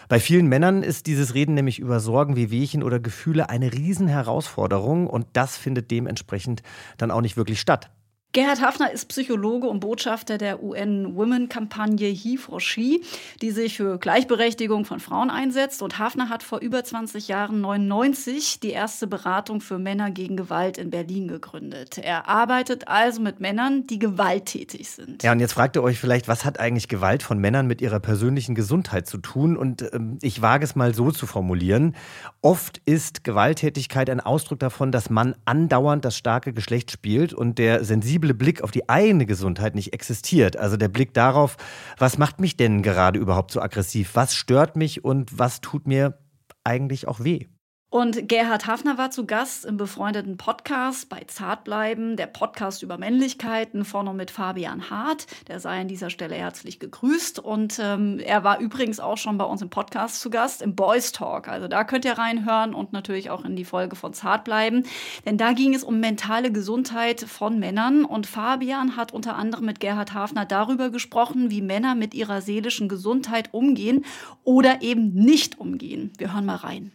[0.08, 5.08] Bei vielen Männern ist dieses Reden nämlich über Sorgen, wie Wehchen oder Gefühle eine Riesenherausforderung
[5.08, 6.62] und das findet dementsprechend
[6.98, 7.90] dann auch nicht wirklich statt.
[8.36, 13.02] Gerhard Hafner ist Psychologe und Botschafter der UN-Women-Kampagne He for She,
[13.42, 15.82] die sich für Gleichberechtigung von Frauen einsetzt.
[15.82, 20.78] Und Hafner hat vor über 20 Jahren 99 die erste Beratung für Männer gegen Gewalt
[20.78, 21.98] in Berlin gegründet.
[21.98, 25.24] Er arbeitet also mit Männern, die gewalttätig sind.
[25.24, 28.02] Ja, und jetzt fragt ihr euch vielleicht, was hat eigentlich Gewalt von Männern mit ihrer
[28.02, 29.56] persönlichen Gesundheit zu tun?
[29.56, 31.96] Und ähm, ich wage es mal so zu formulieren.
[32.42, 37.86] Oft ist Gewalttätigkeit ein Ausdruck davon, dass man andauernd das starke Geschlecht spielt und der
[37.86, 40.58] sensible sensible Blick auf die eigene Gesundheit nicht existiert.
[40.58, 41.58] Also der Blick darauf,
[41.98, 44.12] was macht mich denn gerade überhaupt so aggressiv?
[44.16, 46.18] Was stört mich und was tut mir
[46.64, 47.48] eigentlich auch weh?
[47.96, 53.86] Und Gerhard Hafner war zu Gast im befreundeten Podcast bei Zartbleiben, der Podcast über Männlichkeiten,
[53.86, 55.28] vorne mit Fabian Hart.
[55.48, 57.40] Der sei an dieser Stelle herzlich gegrüßt.
[57.40, 61.14] Und ähm, er war übrigens auch schon bei uns im Podcast zu Gast, im Boys
[61.14, 61.48] Talk.
[61.48, 64.84] Also da könnt ihr reinhören und natürlich auch in die Folge von Zartbleiben.
[65.26, 68.04] Denn da ging es um mentale Gesundheit von Männern.
[68.04, 72.90] Und Fabian hat unter anderem mit Gerhard Hafner darüber gesprochen, wie Männer mit ihrer seelischen
[72.90, 74.04] Gesundheit umgehen
[74.44, 76.12] oder eben nicht umgehen.
[76.18, 76.92] Wir hören mal rein.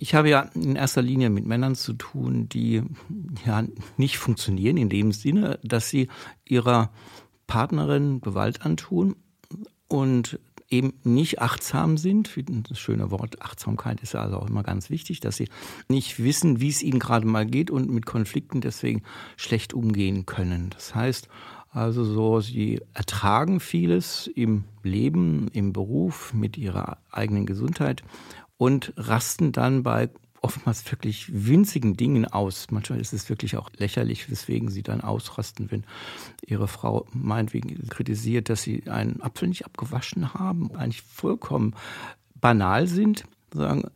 [0.00, 2.82] Ich habe ja in erster Linie mit Männern zu tun, die
[3.44, 3.64] ja
[3.96, 6.08] nicht funktionieren in dem Sinne, dass sie
[6.44, 6.90] ihrer
[7.46, 9.16] Partnerin Gewalt antun
[9.88, 10.38] und
[10.70, 12.30] eben nicht achtsam sind.
[12.68, 15.48] Das schöne Wort Achtsamkeit ist ja also auch immer ganz wichtig, dass sie
[15.88, 19.02] nicht wissen, wie es ihnen gerade mal geht und mit Konflikten deswegen
[19.36, 20.70] schlecht umgehen können.
[20.70, 21.28] Das heißt
[21.70, 28.02] also so, sie ertragen vieles im Leben, im Beruf, mit ihrer eigenen Gesundheit
[28.58, 32.66] und rasten dann bei oftmals wirklich winzigen Dingen aus.
[32.70, 35.84] Manchmal ist es wirklich auch lächerlich, weswegen sie dann ausrasten, wenn
[36.46, 41.74] ihre Frau meinetwegen kritisiert, dass sie einen Apfel nicht abgewaschen haben, eigentlich vollkommen
[42.34, 43.90] banal sind, sagen,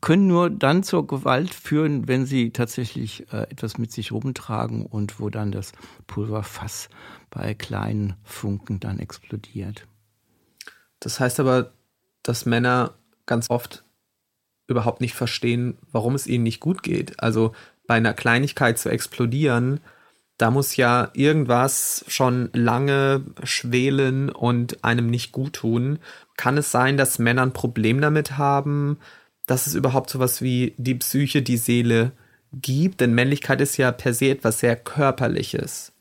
[0.00, 5.18] können nur dann zur Gewalt führen, wenn sie tatsächlich äh, etwas mit sich rumtragen und
[5.20, 5.72] wo dann das
[6.06, 6.90] Pulverfass
[7.30, 9.86] bei kleinen Funken dann explodiert.
[11.00, 11.72] Das heißt aber,
[12.22, 12.94] dass Männer
[13.26, 13.84] ganz oft
[14.66, 17.20] überhaupt nicht verstehen, warum es ihnen nicht gut geht.
[17.20, 17.52] Also
[17.86, 19.80] bei einer Kleinigkeit zu explodieren,
[20.38, 25.98] da muss ja irgendwas schon lange schwelen und einem nicht gut tun.
[26.36, 28.98] Kann es sein, dass Männer ein Problem damit haben,
[29.46, 32.12] dass es überhaupt sowas wie die Psyche, die Seele
[32.52, 33.00] gibt?
[33.00, 35.92] Denn Männlichkeit ist ja per se etwas sehr Körperliches.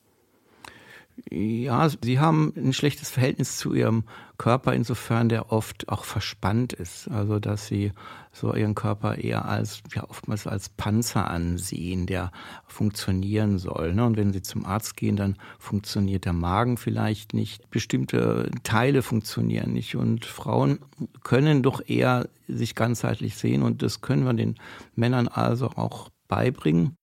[1.29, 4.03] Ja, sie haben ein schlechtes Verhältnis zu ihrem
[4.43, 7.07] Körper, insofern der oft auch verspannt ist.
[7.07, 7.93] Also, dass sie
[8.33, 12.29] so ihren Körper eher als, ja, oftmals als Panzer ansehen, der
[12.67, 13.93] funktionieren soll.
[13.93, 14.05] Ne?
[14.05, 17.69] Und wenn sie zum Arzt gehen, dann funktioniert der Magen vielleicht nicht.
[17.69, 19.95] Bestimmte Teile funktionieren nicht.
[19.95, 20.79] Und Frauen
[21.23, 23.63] können doch eher sich ganzheitlich sehen.
[23.63, 24.55] Und das können wir den
[24.93, 26.97] Männern also auch beibringen.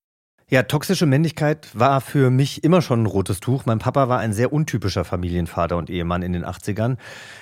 [0.53, 3.67] Ja, toxische Männlichkeit war für mich immer schon ein rotes Tuch.
[3.67, 6.97] Mein Papa war ein sehr untypischer Familienvater und Ehemann in den 80ern.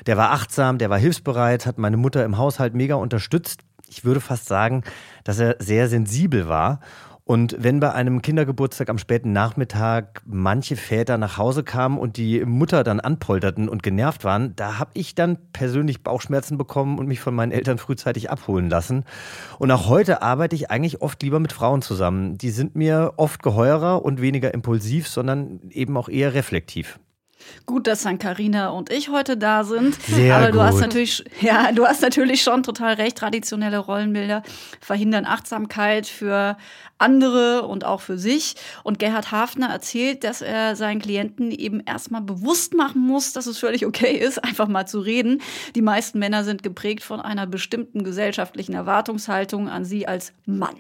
[0.05, 3.63] Der war achtsam, der war hilfsbereit, hat meine Mutter im Haushalt mega unterstützt.
[3.89, 4.85] Ich würde fast sagen,
[5.25, 6.81] dass er sehr sensibel war
[7.29, 12.43] und wenn bei einem Kindergeburtstag am späten Nachmittag manche Väter nach Hause kamen und die
[12.47, 17.21] Mutter dann anpolterten und genervt waren, da habe ich dann persönlich Bauchschmerzen bekommen und mich
[17.21, 19.05] von meinen Eltern frühzeitig abholen lassen.
[19.59, 22.39] Und auch heute arbeite ich eigentlich oft lieber mit Frauen zusammen.
[22.39, 26.99] Die sind mir oft geheurer und weniger impulsiv, sondern eben auch eher reflektiv.
[27.67, 30.01] Gut, dass dann Karina und ich heute da sind.
[30.03, 30.63] Sehr Aber du gut.
[30.63, 33.19] hast natürlich, ja, du hast natürlich schon total recht.
[33.19, 34.43] Traditionelle Rollenbilder
[34.81, 36.57] verhindern Achtsamkeit für
[36.99, 38.57] andere und auch für sich.
[38.83, 43.59] Und Gerhard Hafner erzählt, dass er seinen Klienten eben erstmal bewusst machen muss, dass es
[43.59, 45.41] völlig okay ist, einfach mal zu reden.
[45.75, 50.77] Die meisten Männer sind geprägt von einer bestimmten gesellschaftlichen Erwartungshaltung an sie als Mann.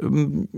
[0.00, 0.48] Ähm,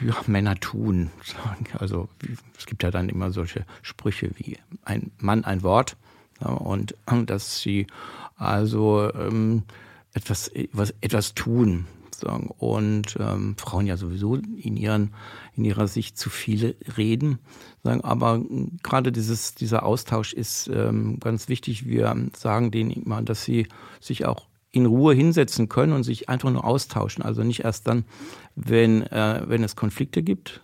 [0.00, 1.10] ja, Männer tun.
[1.78, 2.08] Also
[2.56, 5.96] es gibt ja dann immer solche Sprüche wie ein Mann, ein Wort.
[6.40, 6.94] Und
[7.26, 7.86] dass sie
[8.36, 9.62] also ähm,
[10.12, 11.86] etwas, was, etwas tun.
[12.58, 15.12] Und ähm, Frauen ja sowieso in, ihren,
[15.54, 17.38] in ihrer Sicht zu viel reden.
[17.84, 18.02] Sagen.
[18.02, 18.42] Aber
[18.82, 21.86] gerade dieses, dieser Austausch ist ähm, ganz wichtig.
[21.86, 23.68] Wir sagen denen immer, dass sie
[24.00, 27.24] sich auch in Ruhe hinsetzen können und sich einfach nur austauschen.
[27.24, 28.04] Also nicht erst dann,
[28.54, 30.60] wenn, äh, wenn es Konflikte gibt,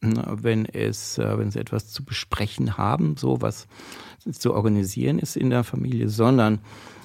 [0.00, 3.68] wenn es, äh, wenn sie etwas zu besprechen haben, so was
[4.32, 6.58] zu organisieren ist in der Familie, sondern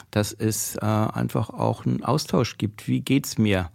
[0.10, 2.88] dass es äh, einfach auch einen Austausch gibt.
[2.88, 3.70] Wie geht's mir?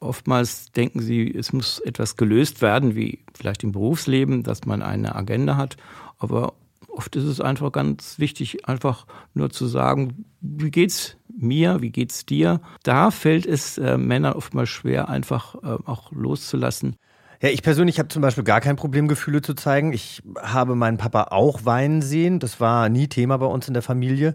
[0.00, 5.14] Oftmals denken sie, es muss etwas gelöst werden, wie vielleicht im Berufsleben, dass man eine
[5.14, 5.76] Agenda hat.
[6.18, 6.54] Aber
[6.88, 12.26] oft ist es einfach ganz wichtig, einfach nur zu sagen, wie geht's mir, wie geht's
[12.26, 12.60] dir?
[12.82, 16.96] Da fällt es äh, Männern oftmals schwer, einfach äh, auch loszulassen.
[17.44, 19.92] Ja, ich persönlich habe zum Beispiel gar kein Problem, Gefühle zu zeigen.
[19.92, 22.38] Ich habe meinen Papa auch weinen sehen.
[22.38, 24.34] Das war nie Thema bei uns in der Familie.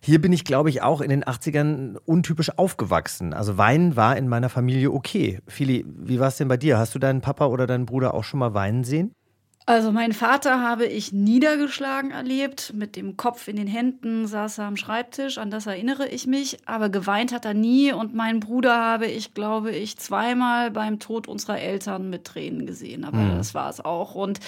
[0.00, 3.34] Hier bin ich, glaube ich, auch in den 80ern untypisch aufgewachsen.
[3.34, 5.38] Also weinen war in meiner Familie okay.
[5.46, 6.78] Fili, wie war es denn bei dir?
[6.78, 9.14] Hast du deinen Papa oder deinen Bruder auch schon mal weinen sehen?
[9.66, 14.64] Also meinen Vater habe ich niedergeschlagen erlebt, mit dem Kopf in den Händen saß er
[14.64, 18.74] am Schreibtisch, an das erinnere ich mich, aber geweint hat er nie und meinen Bruder
[18.74, 23.36] habe ich, glaube ich, zweimal beim Tod unserer Eltern mit Tränen gesehen, aber mhm.
[23.36, 24.14] das war es auch.
[24.14, 24.40] Und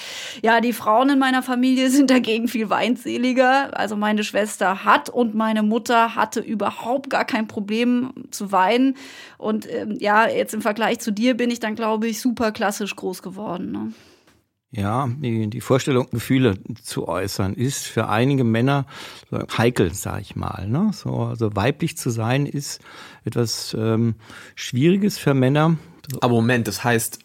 [0.42, 3.78] ja, die Frauen in meiner Familie sind dagegen viel weinseliger.
[3.78, 8.96] Also meine Schwester hat und meine Mutter hatte überhaupt gar kein Problem zu weinen
[9.36, 12.96] und ähm, ja, jetzt im Vergleich zu dir bin ich dann, glaube ich, super klassisch
[12.96, 13.70] groß geworden.
[13.70, 13.92] Ne?
[14.74, 18.86] Ja, die, die Vorstellung, Gefühle zu äußern, ist für einige Männer
[19.58, 20.66] heikel, sag ich mal.
[20.66, 20.90] Ne?
[20.94, 22.80] So, also weiblich zu sein ist
[23.26, 24.14] etwas ähm,
[24.54, 25.76] Schwieriges für Männer.
[26.22, 27.18] Aber Moment, das heißt,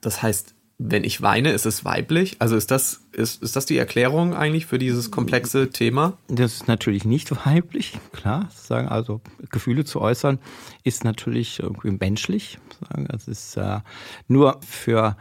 [0.00, 2.36] das heißt, wenn ich weine, ist es weiblich?
[2.40, 6.18] Also ist das, ist, ist das die Erklärung eigentlich für dieses komplexe Thema?
[6.28, 8.48] Das ist natürlich nicht weiblich, klar.
[8.54, 10.38] Sagen, also Gefühle zu äußern
[10.84, 12.58] ist natürlich irgendwie menschlich.
[13.12, 13.80] Es ist äh,
[14.28, 15.16] nur für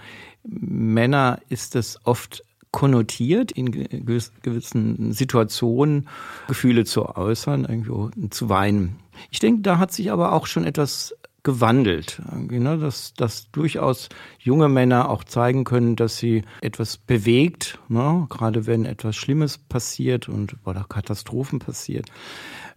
[0.49, 6.07] Männer ist es oft konnotiert, in gewissen Situationen
[6.47, 8.97] Gefühle zu äußern, irgendwo zu weinen.
[9.31, 14.67] Ich denke, da hat sich aber auch schon etwas gewandelt, ne, dass, dass durchaus junge
[14.67, 20.57] Männer auch zeigen können, dass sie etwas bewegt, ne, gerade wenn etwas Schlimmes passiert und
[20.65, 22.10] oder Katastrophen passiert.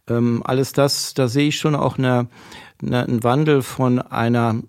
[0.06, 2.28] Ähm, alles das, da sehe ich schon auch eine,
[2.80, 4.62] eine, einen Wandel von einer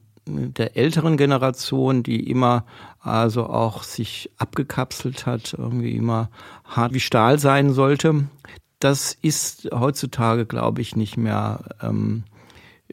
[0.58, 2.65] der älteren Generation, die immer
[3.00, 6.30] also auch sich abgekapselt hat, irgendwie immer
[6.65, 8.26] hart wie Stahl sein sollte.
[8.80, 12.24] Das ist heutzutage, glaube ich, nicht mehr ähm,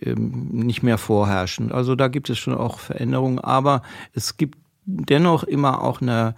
[0.00, 1.72] ähm, nicht mehr vorherrschend.
[1.72, 6.34] Also da gibt es schon auch Veränderungen, aber es gibt dennoch immer auch eine,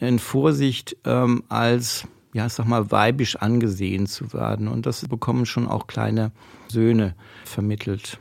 [0.00, 4.68] eine Vorsicht ähm, als ja, sag mal, weibisch angesehen zu werden.
[4.68, 6.30] Und das bekommen schon auch kleine
[6.68, 8.20] Söhne vermittelt.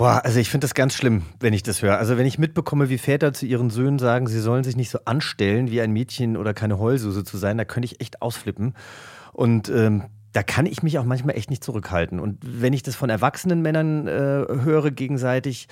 [0.00, 1.98] Boah, also ich finde das ganz schlimm, wenn ich das höre.
[1.98, 5.00] Also wenn ich mitbekomme, wie Väter zu ihren Söhnen sagen, sie sollen sich nicht so
[5.04, 8.72] anstellen, wie ein Mädchen oder keine Heulsuse zu sein, da könnte ich echt ausflippen.
[9.34, 12.18] Und ähm, da kann ich mich auch manchmal echt nicht zurückhalten.
[12.18, 15.68] Und wenn ich das von erwachsenen Männern äh, höre gegenseitig,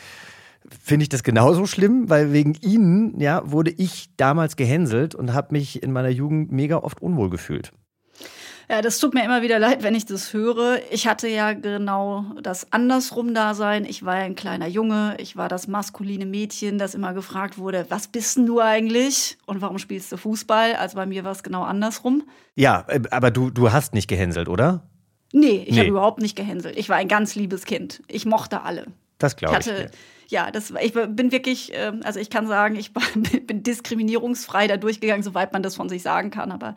[0.79, 5.55] finde ich das genauso schlimm, weil wegen ihnen ja wurde ich damals gehänselt und habe
[5.55, 7.73] mich in meiner Jugend mega oft unwohl gefühlt.
[8.71, 10.81] Ja, das tut mir immer wieder leid, wenn ich das höre.
[10.91, 13.87] Ich hatte ja genau das andersrum Dasein.
[13.87, 17.87] Ich war ja ein kleiner Junge, ich war das maskuline Mädchen, das immer gefragt wurde,
[17.89, 20.75] was bist denn du eigentlich und warum spielst du Fußball?
[20.75, 22.25] Also bei mir war es genau andersrum.
[22.57, 24.83] Ja, äh, aber du, du hast nicht gehänselt, oder?
[25.33, 25.81] Nee, ich nee.
[25.81, 26.77] habe überhaupt nicht gehänselt.
[26.77, 28.03] Ich war ein ganz liebes Kind.
[28.07, 28.87] Ich mochte alle.
[29.17, 29.67] Das glaube ich.
[29.67, 32.93] Hatte, ich ja, das, ich bin wirklich, ähm, also ich kann sagen, ich
[33.47, 36.53] bin diskriminierungsfrei da durchgegangen, soweit man das von sich sagen kann.
[36.53, 36.75] Aber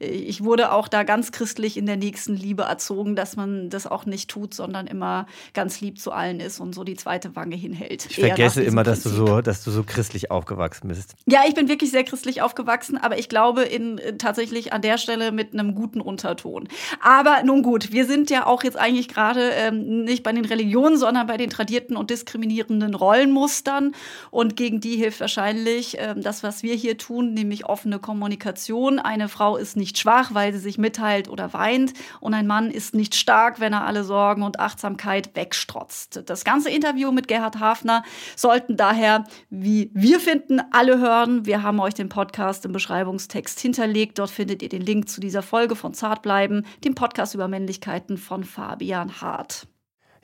[0.00, 3.86] äh, ich wurde auch da ganz christlich in der nächsten Liebe erzogen, dass man das
[3.86, 7.54] auch nicht tut, sondern immer ganz lieb zu allen ist und so die zweite Wange
[7.54, 8.06] hinhält.
[8.10, 11.14] Ich vergesse immer, dass du so, dass du so christlich aufgewachsen bist.
[11.26, 14.98] Ja, ich bin wirklich sehr christlich aufgewachsen, aber ich glaube in, äh, tatsächlich an der
[14.98, 16.68] Stelle mit einem guten Unterton.
[17.00, 20.98] Aber nun gut, wir sind ja auch jetzt eigentlich gerade ähm, nicht bei den Religionen,
[20.98, 23.94] sondern bei den tradierten und diskriminierenden bestehenden Rollenmustern
[24.30, 28.98] und gegen die hilft wahrscheinlich äh, das, was wir hier tun, nämlich offene Kommunikation.
[28.98, 32.94] Eine Frau ist nicht schwach, weil sie sich mitteilt oder weint und ein Mann ist
[32.94, 36.22] nicht stark, wenn er alle Sorgen und Achtsamkeit wegstrotzt.
[36.26, 38.02] Das ganze Interview mit Gerhard Hafner
[38.36, 41.46] sollten daher, wie wir finden, alle hören.
[41.46, 44.18] Wir haben euch den Podcast im Beschreibungstext hinterlegt.
[44.18, 48.44] Dort findet ihr den Link zu dieser Folge von Zartbleiben, dem Podcast über Männlichkeiten von
[48.44, 49.68] Fabian Hart.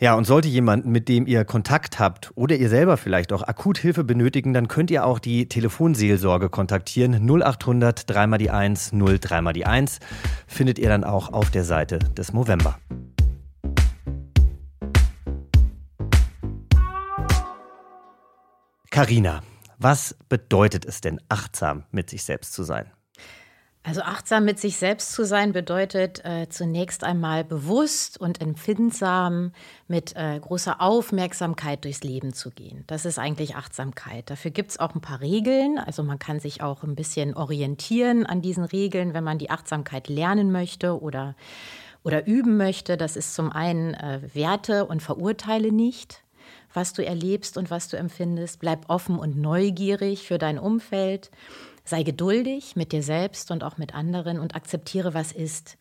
[0.01, 3.79] Ja, und sollte jemand, mit dem ihr Kontakt habt oder ihr selber vielleicht auch akut
[3.79, 7.25] Hilfe benötigen, dann könnt ihr auch die Telefonseelsorge kontaktieren.
[7.25, 10.01] 0800 3 mal die 1 0 3 mal die 1
[10.49, 12.79] findet ihr dann auch auf der Seite des Movember.
[18.91, 19.43] Karina,
[19.79, 22.94] was bedeutet es denn, achtsam mit sich selbst zu sein?
[23.87, 29.53] Also achtsam mit sich selbst zu sein bedeutet äh, zunächst einmal bewusst und empfindsam
[29.89, 32.85] mit äh, großer Aufmerksamkeit durchs Leben zu gehen.
[32.87, 34.31] Das ist eigentlich Achtsamkeit.
[34.31, 35.79] Dafür gibt es auch ein paar Regeln.
[35.79, 40.09] Also man kann sich auch ein bisschen orientieren an diesen Regeln, wenn man die Achtsamkeit
[40.09, 41.37] lernen möchte oder,
[42.03, 42.97] oder üben möchte.
[42.97, 46.23] Das ist zum einen äh, Werte und verurteile nicht
[46.77, 48.59] was du erlebst und was du empfindest.
[48.59, 51.31] Bleib offen und neugierig für dein Umfeld.
[51.85, 55.77] Sei geduldig mit dir selbst und auch mit anderen und akzeptiere, was ist.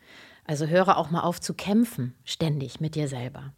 [0.46, 3.54] Also höre auch mal auf zu kämpfen, ständig mit dir selber.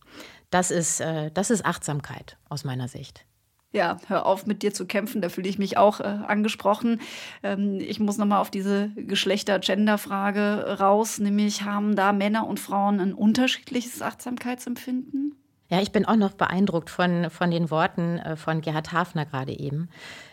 [0.52, 3.26] Das ist, äh, das ist Achtsamkeit aus meiner Sicht.
[3.72, 5.22] Ja, hör auf, mit dir zu kämpfen.
[5.22, 7.02] Da fühle ich mich auch äh, angesprochen.
[7.44, 11.20] Ähm, ich muss nochmal auf diese Geschlechter-Gender-Frage raus.
[11.20, 15.36] Nämlich, haben da Männer und Frauen ein unterschiedliches Achtsamkeitsempfinden?
[15.68, 19.58] Ja, ich bin auch noch beeindruckt von, von den Worten äh, von Gerhard Hafner gerade
[19.58, 19.90] eben.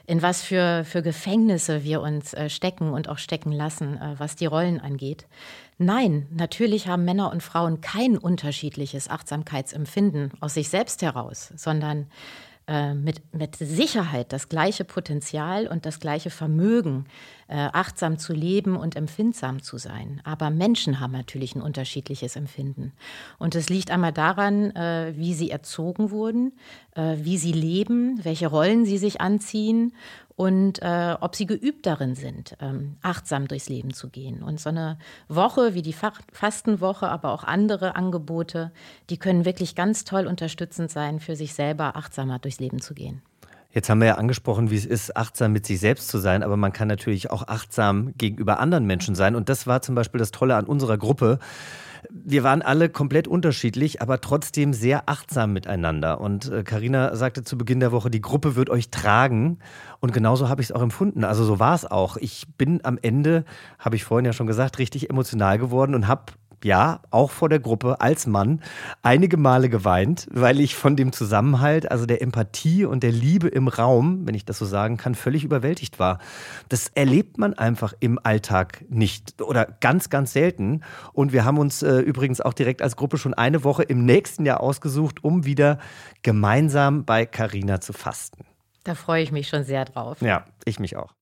[0.07, 4.37] In was für, für Gefängnisse wir uns äh, stecken und auch stecken lassen, äh, was
[4.37, 5.27] die Rollen angeht.
[5.79, 12.09] Nein, natürlich haben Männer und Frauen kein unterschiedliches Achtsamkeitsempfinden aus sich selbst heraus, sondern
[12.73, 17.05] äh, mit, mit Sicherheit das gleiche Potenzial und das gleiche Vermögen,
[17.49, 20.23] äh, achtsam zu leben und empfindsam zu sein.
[20.25, 22.95] Aber Menschen haben natürlich ein unterschiedliches Empfinden.
[23.39, 26.55] Und es liegt einmal daran, äh, wie sie erzogen wurden,
[26.95, 29.93] äh, wie sie leben, welche Rollen sie sich anziehen
[30.37, 34.43] und äh, ob sie geübt darin sind, ähm, achtsam durchs Leben zu gehen.
[34.43, 38.73] Und so eine Woche wie die Fastenwoche, aber auch andere Angebote,
[39.11, 43.23] die können wirklich ganz toll unterstützend sein, für sich selber achtsamer durchs Leben zu gehen.
[43.73, 46.59] Jetzt haben wir ja angesprochen, wie es ist, achtsam mit sich selbst zu sein, aber
[46.59, 49.35] man kann natürlich auch achtsam gegenüber anderen Menschen sein.
[49.35, 51.39] Und das war zum Beispiel das Tolle an unserer Gruppe.
[52.11, 56.21] Wir waren alle komplett unterschiedlich, aber trotzdem sehr achtsam miteinander.
[56.21, 59.59] Und Karina äh, sagte zu Beginn der Woche, die Gruppe wird euch tragen.
[60.01, 61.25] Und genauso habe ich es auch empfunden.
[61.25, 62.17] Also so war es auch.
[62.17, 63.45] Ich bin am Ende,
[63.79, 66.33] habe ich vorhin ja schon gesagt, richtig emotional geworden und habe
[66.65, 68.61] ja, auch vor der Gruppe als Mann
[69.03, 73.69] einige Male geweint, weil ich von dem Zusammenhalt, also der Empathie und der Liebe im
[73.69, 76.19] Raum, wenn ich das so sagen kann, völlig überwältigt war.
[76.69, 80.83] Das erlebt man einfach im Alltag nicht oder ganz, ganz selten.
[81.13, 84.45] Und wir haben uns äh, übrigens auch direkt als Gruppe schon eine Woche im nächsten
[84.47, 85.79] Jahr ausgesucht, um wieder
[86.23, 88.45] gemeinsam bei Carina zu fasten.
[88.85, 90.21] Da freue ich mich schon sehr drauf.
[90.21, 91.15] Ja, ich mich auch.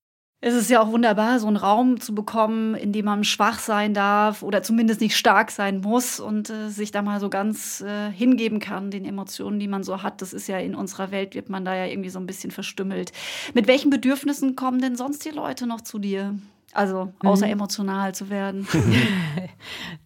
[0.42, 3.92] Es ist ja auch wunderbar, so einen Raum zu bekommen, in dem man schwach sein
[3.92, 8.10] darf oder zumindest nicht stark sein muss und äh, sich da mal so ganz äh,
[8.10, 10.22] hingeben kann, den Emotionen, die man so hat.
[10.22, 13.12] Das ist ja in unserer Welt, wird man da ja irgendwie so ein bisschen verstümmelt.
[13.52, 16.34] Mit welchen Bedürfnissen kommen denn sonst die Leute noch zu dir?
[16.72, 17.52] Also außer mhm.
[17.52, 18.66] emotional zu werden.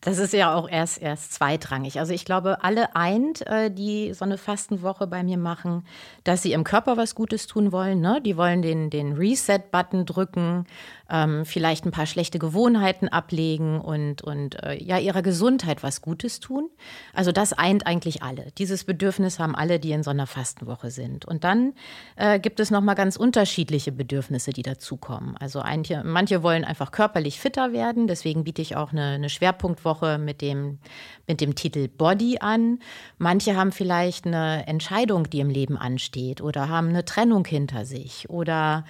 [0.01, 1.99] Das ist ja auch erst, erst zweitrangig.
[1.99, 5.87] Also ich glaube, alle eint, äh, die so eine Fastenwoche bei mir machen,
[6.25, 8.01] dass sie ihrem Körper was Gutes tun wollen.
[8.01, 8.21] Ne?
[8.21, 10.67] Die wollen den, den Reset-Button drücken,
[11.11, 16.41] ähm, vielleicht ein paar schlechte Gewohnheiten ablegen und, und äh, ja, ihrer Gesundheit was Gutes
[16.41, 16.71] tun.
[17.13, 18.53] Also das eint eigentlich alle.
[18.59, 21.25] Dieses Bedürfnis haben alle, die in so einer Fastenwoche sind.
[21.25, 21.75] Und dann
[22.17, 25.37] äh, gibt es nochmal ganz unterschiedliche Bedürfnisse, die dazukommen.
[25.37, 28.07] Also einche, manche wollen einfach körperlich fitter werden.
[28.07, 30.79] Deswegen biete ich auch eine, eine Schwerpunktwoche mit dem,
[31.27, 32.79] mit dem Titel Body an.
[33.19, 38.31] Manche haben vielleicht eine Entscheidung, die im Leben ansteht oder haben eine Trennung hinter sich
[38.31, 38.85] oder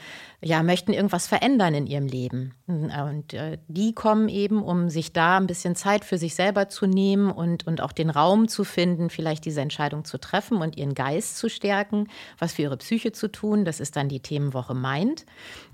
[0.45, 2.53] ja, möchten irgendwas verändern in ihrem Leben.
[2.67, 6.87] Und äh, die kommen eben, um sich da ein bisschen Zeit für sich selber zu
[6.87, 10.95] nehmen und, und auch den Raum zu finden, vielleicht diese Entscheidung zu treffen und ihren
[10.95, 13.65] Geist zu stärken, was für ihre Psyche zu tun.
[13.65, 15.25] Das ist dann die Themenwoche Mind,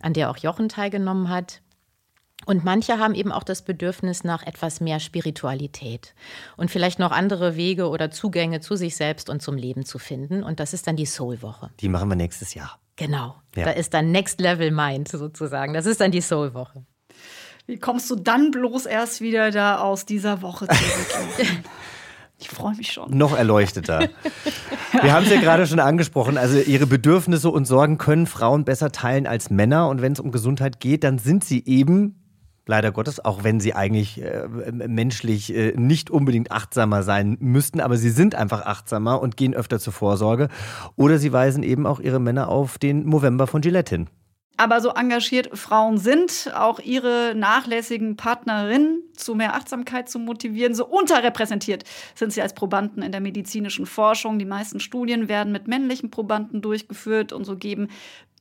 [0.01, 1.63] an der auch Jochen teilgenommen hat.
[2.47, 6.15] Und manche haben eben auch das Bedürfnis nach etwas mehr Spiritualität
[6.57, 10.43] und vielleicht noch andere Wege oder Zugänge zu sich selbst und zum Leben zu finden.
[10.43, 11.71] Und das ist dann die Soul-Woche.
[11.81, 12.79] Die machen wir nächstes Jahr.
[13.01, 13.37] Genau.
[13.57, 13.65] Ja.
[13.65, 15.73] Da ist dann Next Level Mind sozusagen.
[15.73, 16.85] Das ist dann die Soul-Woche.
[17.67, 21.47] Wie kommst du dann bloß erst wieder da aus dieser Woche zurück?
[22.43, 23.15] Ich freue mich schon.
[23.15, 24.09] Noch erleuchteter.
[25.03, 26.39] Wir haben es ja gerade schon angesprochen.
[26.39, 29.91] Also ihre Bedürfnisse und Sorgen können Frauen besser teilen als Männer.
[29.91, 32.20] Und wenn es um Gesundheit geht, dann sind sie eben
[32.67, 37.97] leider Gottes, auch wenn sie eigentlich äh, menschlich äh, nicht unbedingt achtsamer sein müssten, aber
[37.97, 40.49] sie sind einfach achtsamer und gehen öfter zur Vorsorge.
[40.97, 44.09] Oder sie weisen eben auch ihre Männer auf den Movember von Gillette hin.
[44.61, 50.87] Aber so engagiert Frauen sind, auch ihre nachlässigen Partnerinnen zu mehr Achtsamkeit zu motivieren, so
[50.87, 51.85] unterrepräsentiert
[52.15, 54.39] sind sie als Probanden in der medizinischen Forschung.
[54.39, 57.89] Die meisten Studien werden mit männlichen Probanden durchgeführt und so geben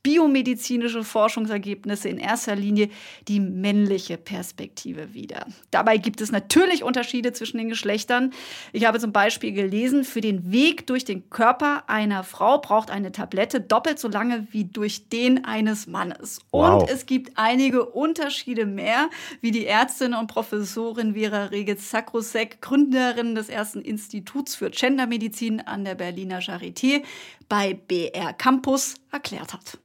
[0.02, 2.88] biomedizinische Forschungsergebnisse in erster Linie
[3.28, 5.46] die männliche Perspektive wieder.
[5.70, 8.32] Dabei gibt es natürlich Unterschiede zwischen den Geschlechtern.
[8.72, 13.12] Ich habe zum Beispiel gelesen, für den Weg durch den Körper einer Frau braucht eine
[13.12, 16.40] Tablette doppelt so lange wie durch den eines Mannes.
[16.50, 16.82] Wow.
[16.82, 23.48] Und es gibt einige Unterschiede mehr, wie die Ärztin und Professorin Vera Regitz-Sakrosek, Gründerin des
[23.48, 27.02] ersten Instituts für Gendermedizin an der Berliner Charité,
[27.50, 29.78] bei BR Campus erklärt hat.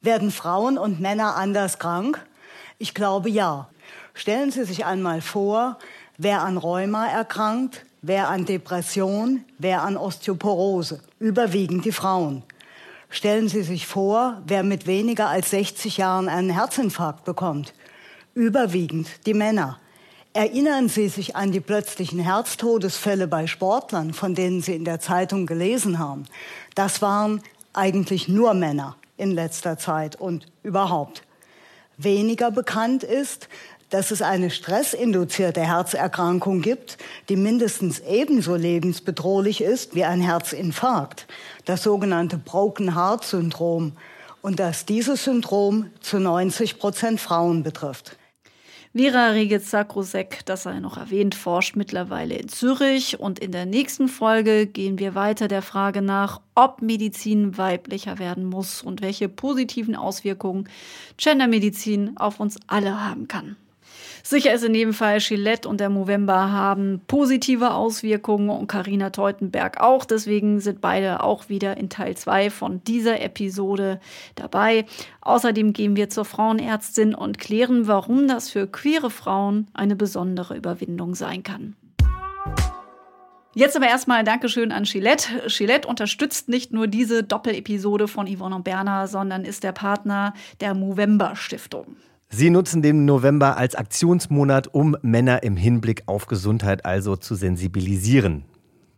[0.00, 2.24] Werden Frauen und Männer anders krank?
[2.78, 3.68] Ich glaube ja.
[4.14, 5.78] Stellen Sie sich einmal vor,
[6.16, 11.00] wer an Rheuma erkrankt, wer an Depression, wer an Osteoporose.
[11.18, 12.42] Überwiegend die Frauen.
[13.10, 17.74] Stellen Sie sich vor, wer mit weniger als 60 Jahren einen Herzinfarkt bekommt.
[18.34, 19.78] Überwiegend die Männer.
[20.34, 25.46] Erinnern Sie sich an die plötzlichen Herztodesfälle bei Sportlern, von denen Sie in der Zeitung
[25.46, 26.26] gelesen haben.
[26.74, 27.42] Das waren
[27.72, 31.22] eigentlich nur Männer in letzter Zeit und überhaupt.
[31.96, 33.48] Weniger bekannt ist,
[33.90, 36.98] dass es eine stressinduzierte Herzerkrankung gibt,
[37.28, 41.26] die mindestens ebenso lebensbedrohlich ist wie ein Herzinfarkt,
[41.64, 43.92] das sogenannte Broken Heart Syndrom,
[44.40, 48.16] und dass dieses Syndrom zu 90 Prozent Frauen betrifft.
[48.94, 54.66] Vera Regiz-Sakrosek, das sei noch erwähnt, forscht mittlerweile in Zürich und in der nächsten Folge
[54.66, 60.68] gehen wir weiter der Frage nach, ob Medizin weiblicher werden muss und welche positiven Auswirkungen
[61.18, 63.56] Gendermedizin auf uns alle haben kann.
[64.30, 69.80] Sicher ist in jedem Fall, Gillette und der Movember haben positive Auswirkungen und Karina Teutenberg
[69.80, 70.04] auch.
[70.04, 74.00] Deswegen sind beide auch wieder in Teil 2 von dieser Episode
[74.34, 74.84] dabei.
[75.22, 81.14] Außerdem gehen wir zur Frauenärztin und klären, warum das für queere Frauen eine besondere Überwindung
[81.14, 81.74] sein kann.
[83.54, 85.44] Jetzt aber erstmal Dankeschön an Gillette.
[85.46, 90.74] Gillette unterstützt nicht nur diese Doppelepisode von Yvonne und Berner, sondern ist der Partner der
[90.74, 91.96] Movember Stiftung.
[92.30, 98.44] Sie nutzen den November als Aktionsmonat, um Männer im Hinblick auf Gesundheit also zu sensibilisieren.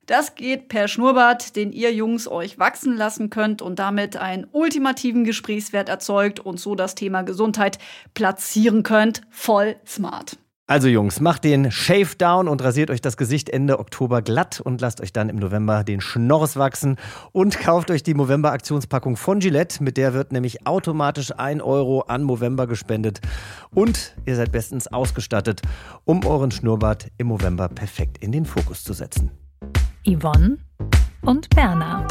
[0.07, 5.23] Das geht per Schnurrbart, den ihr Jungs euch wachsen lassen könnt und damit einen ultimativen
[5.23, 7.79] Gesprächswert erzeugt und so das Thema Gesundheit
[8.15, 9.23] platzieren könnt.
[9.31, 10.37] Voll smart.
[10.71, 14.81] Also Jungs, macht den Shave Down und rasiert euch das Gesicht Ende Oktober glatt und
[14.81, 16.95] lasst euch dann im November den Schnorres wachsen
[17.33, 19.83] und kauft euch die Movember Aktionspackung von Gillette.
[19.83, 23.21] Mit der wird nämlich automatisch ein Euro an Movember gespendet
[23.75, 25.61] und ihr seid bestens ausgestattet,
[26.05, 29.33] um euren Schnurrbart im November perfekt in den Fokus zu setzen.
[30.07, 30.59] Yvonne
[31.23, 32.07] und Berna,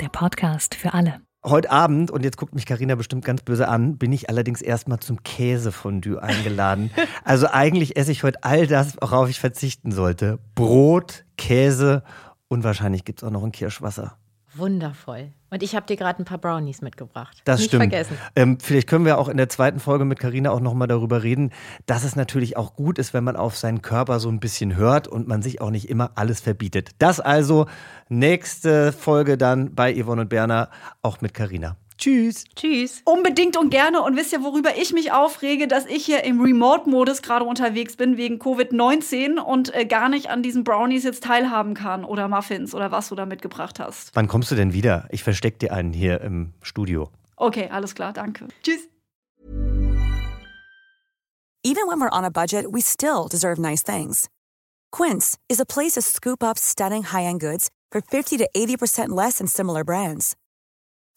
[0.00, 1.22] der Podcast für alle.
[1.42, 5.00] Heute Abend, und jetzt guckt mich Karina bestimmt ganz böse an, bin ich allerdings erstmal
[5.00, 6.90] zum Käsefondue eingeladen.
[7.24, 10.38] also eigentlich esse ich heute all das, worauf ich verzichten sollte.
[10.54, 12.02] Brot, Käse
[12.48, 14.18] und wahrscheinlich gibt es auch noch ein Kirschwasser.
[14.54, 15.32] Wundervoll.
[15.50, 17.42] Und ich habe dir gerade ein paar Brownies mitgebracht.
[17.44, 17.82] Das Nicht stimmt.
[17.82, 18.16] vergessen.
[18.36, 21.50] Ähm, vielleicht können wir auch in der zweiten Folge mit Karina auch nochmal darüber reden,
[21.86, 25.08] dass es natürlich auch gut ist, wenn man auf seinen Körper so ein bisschen hört
[25.08, 26.90] und man sich auch nicht immer alles verbietet.
[26.98, 27.66] Das also
[28.08, 30.70] nächste Folge dann bei Yvonne und Berner,
[31.02, 31.76] auch mit Karina.
[32.00, 32.44] Tschüss.
[32.56, 33.02] Tschüss.
[33.04, 34.00] Unbedingt und gerne.
[34.00, 38.16] Und wisst ihr, worüber ich mich aufrege, dass ich hier im Remote-Modus gerade unterwegs bin
[38.16, 42.90] wegen Covid-19 und äh, gar nicht an diesen Brownies jetzt teilhaben kann oder Muffins oder
[42.90, 44.10] was du da mitgebracht hast.
[44.14, 45.06] Wann kommst du denn wieder?
[45.10, 47.10] Ich versteck dir einen hier im Studio.
[47.36, 48.48] Okay, alles klar, danke.
[48.62, 48.88] Tschüss.
[51.62, 54.30] Even when we're on a budget, we still deserve nice things.
[54.90, 59.36] Quince is a place to scoop up stunning high-end goods for 50 to 80% less
[59.36, 60.36] than similar brands.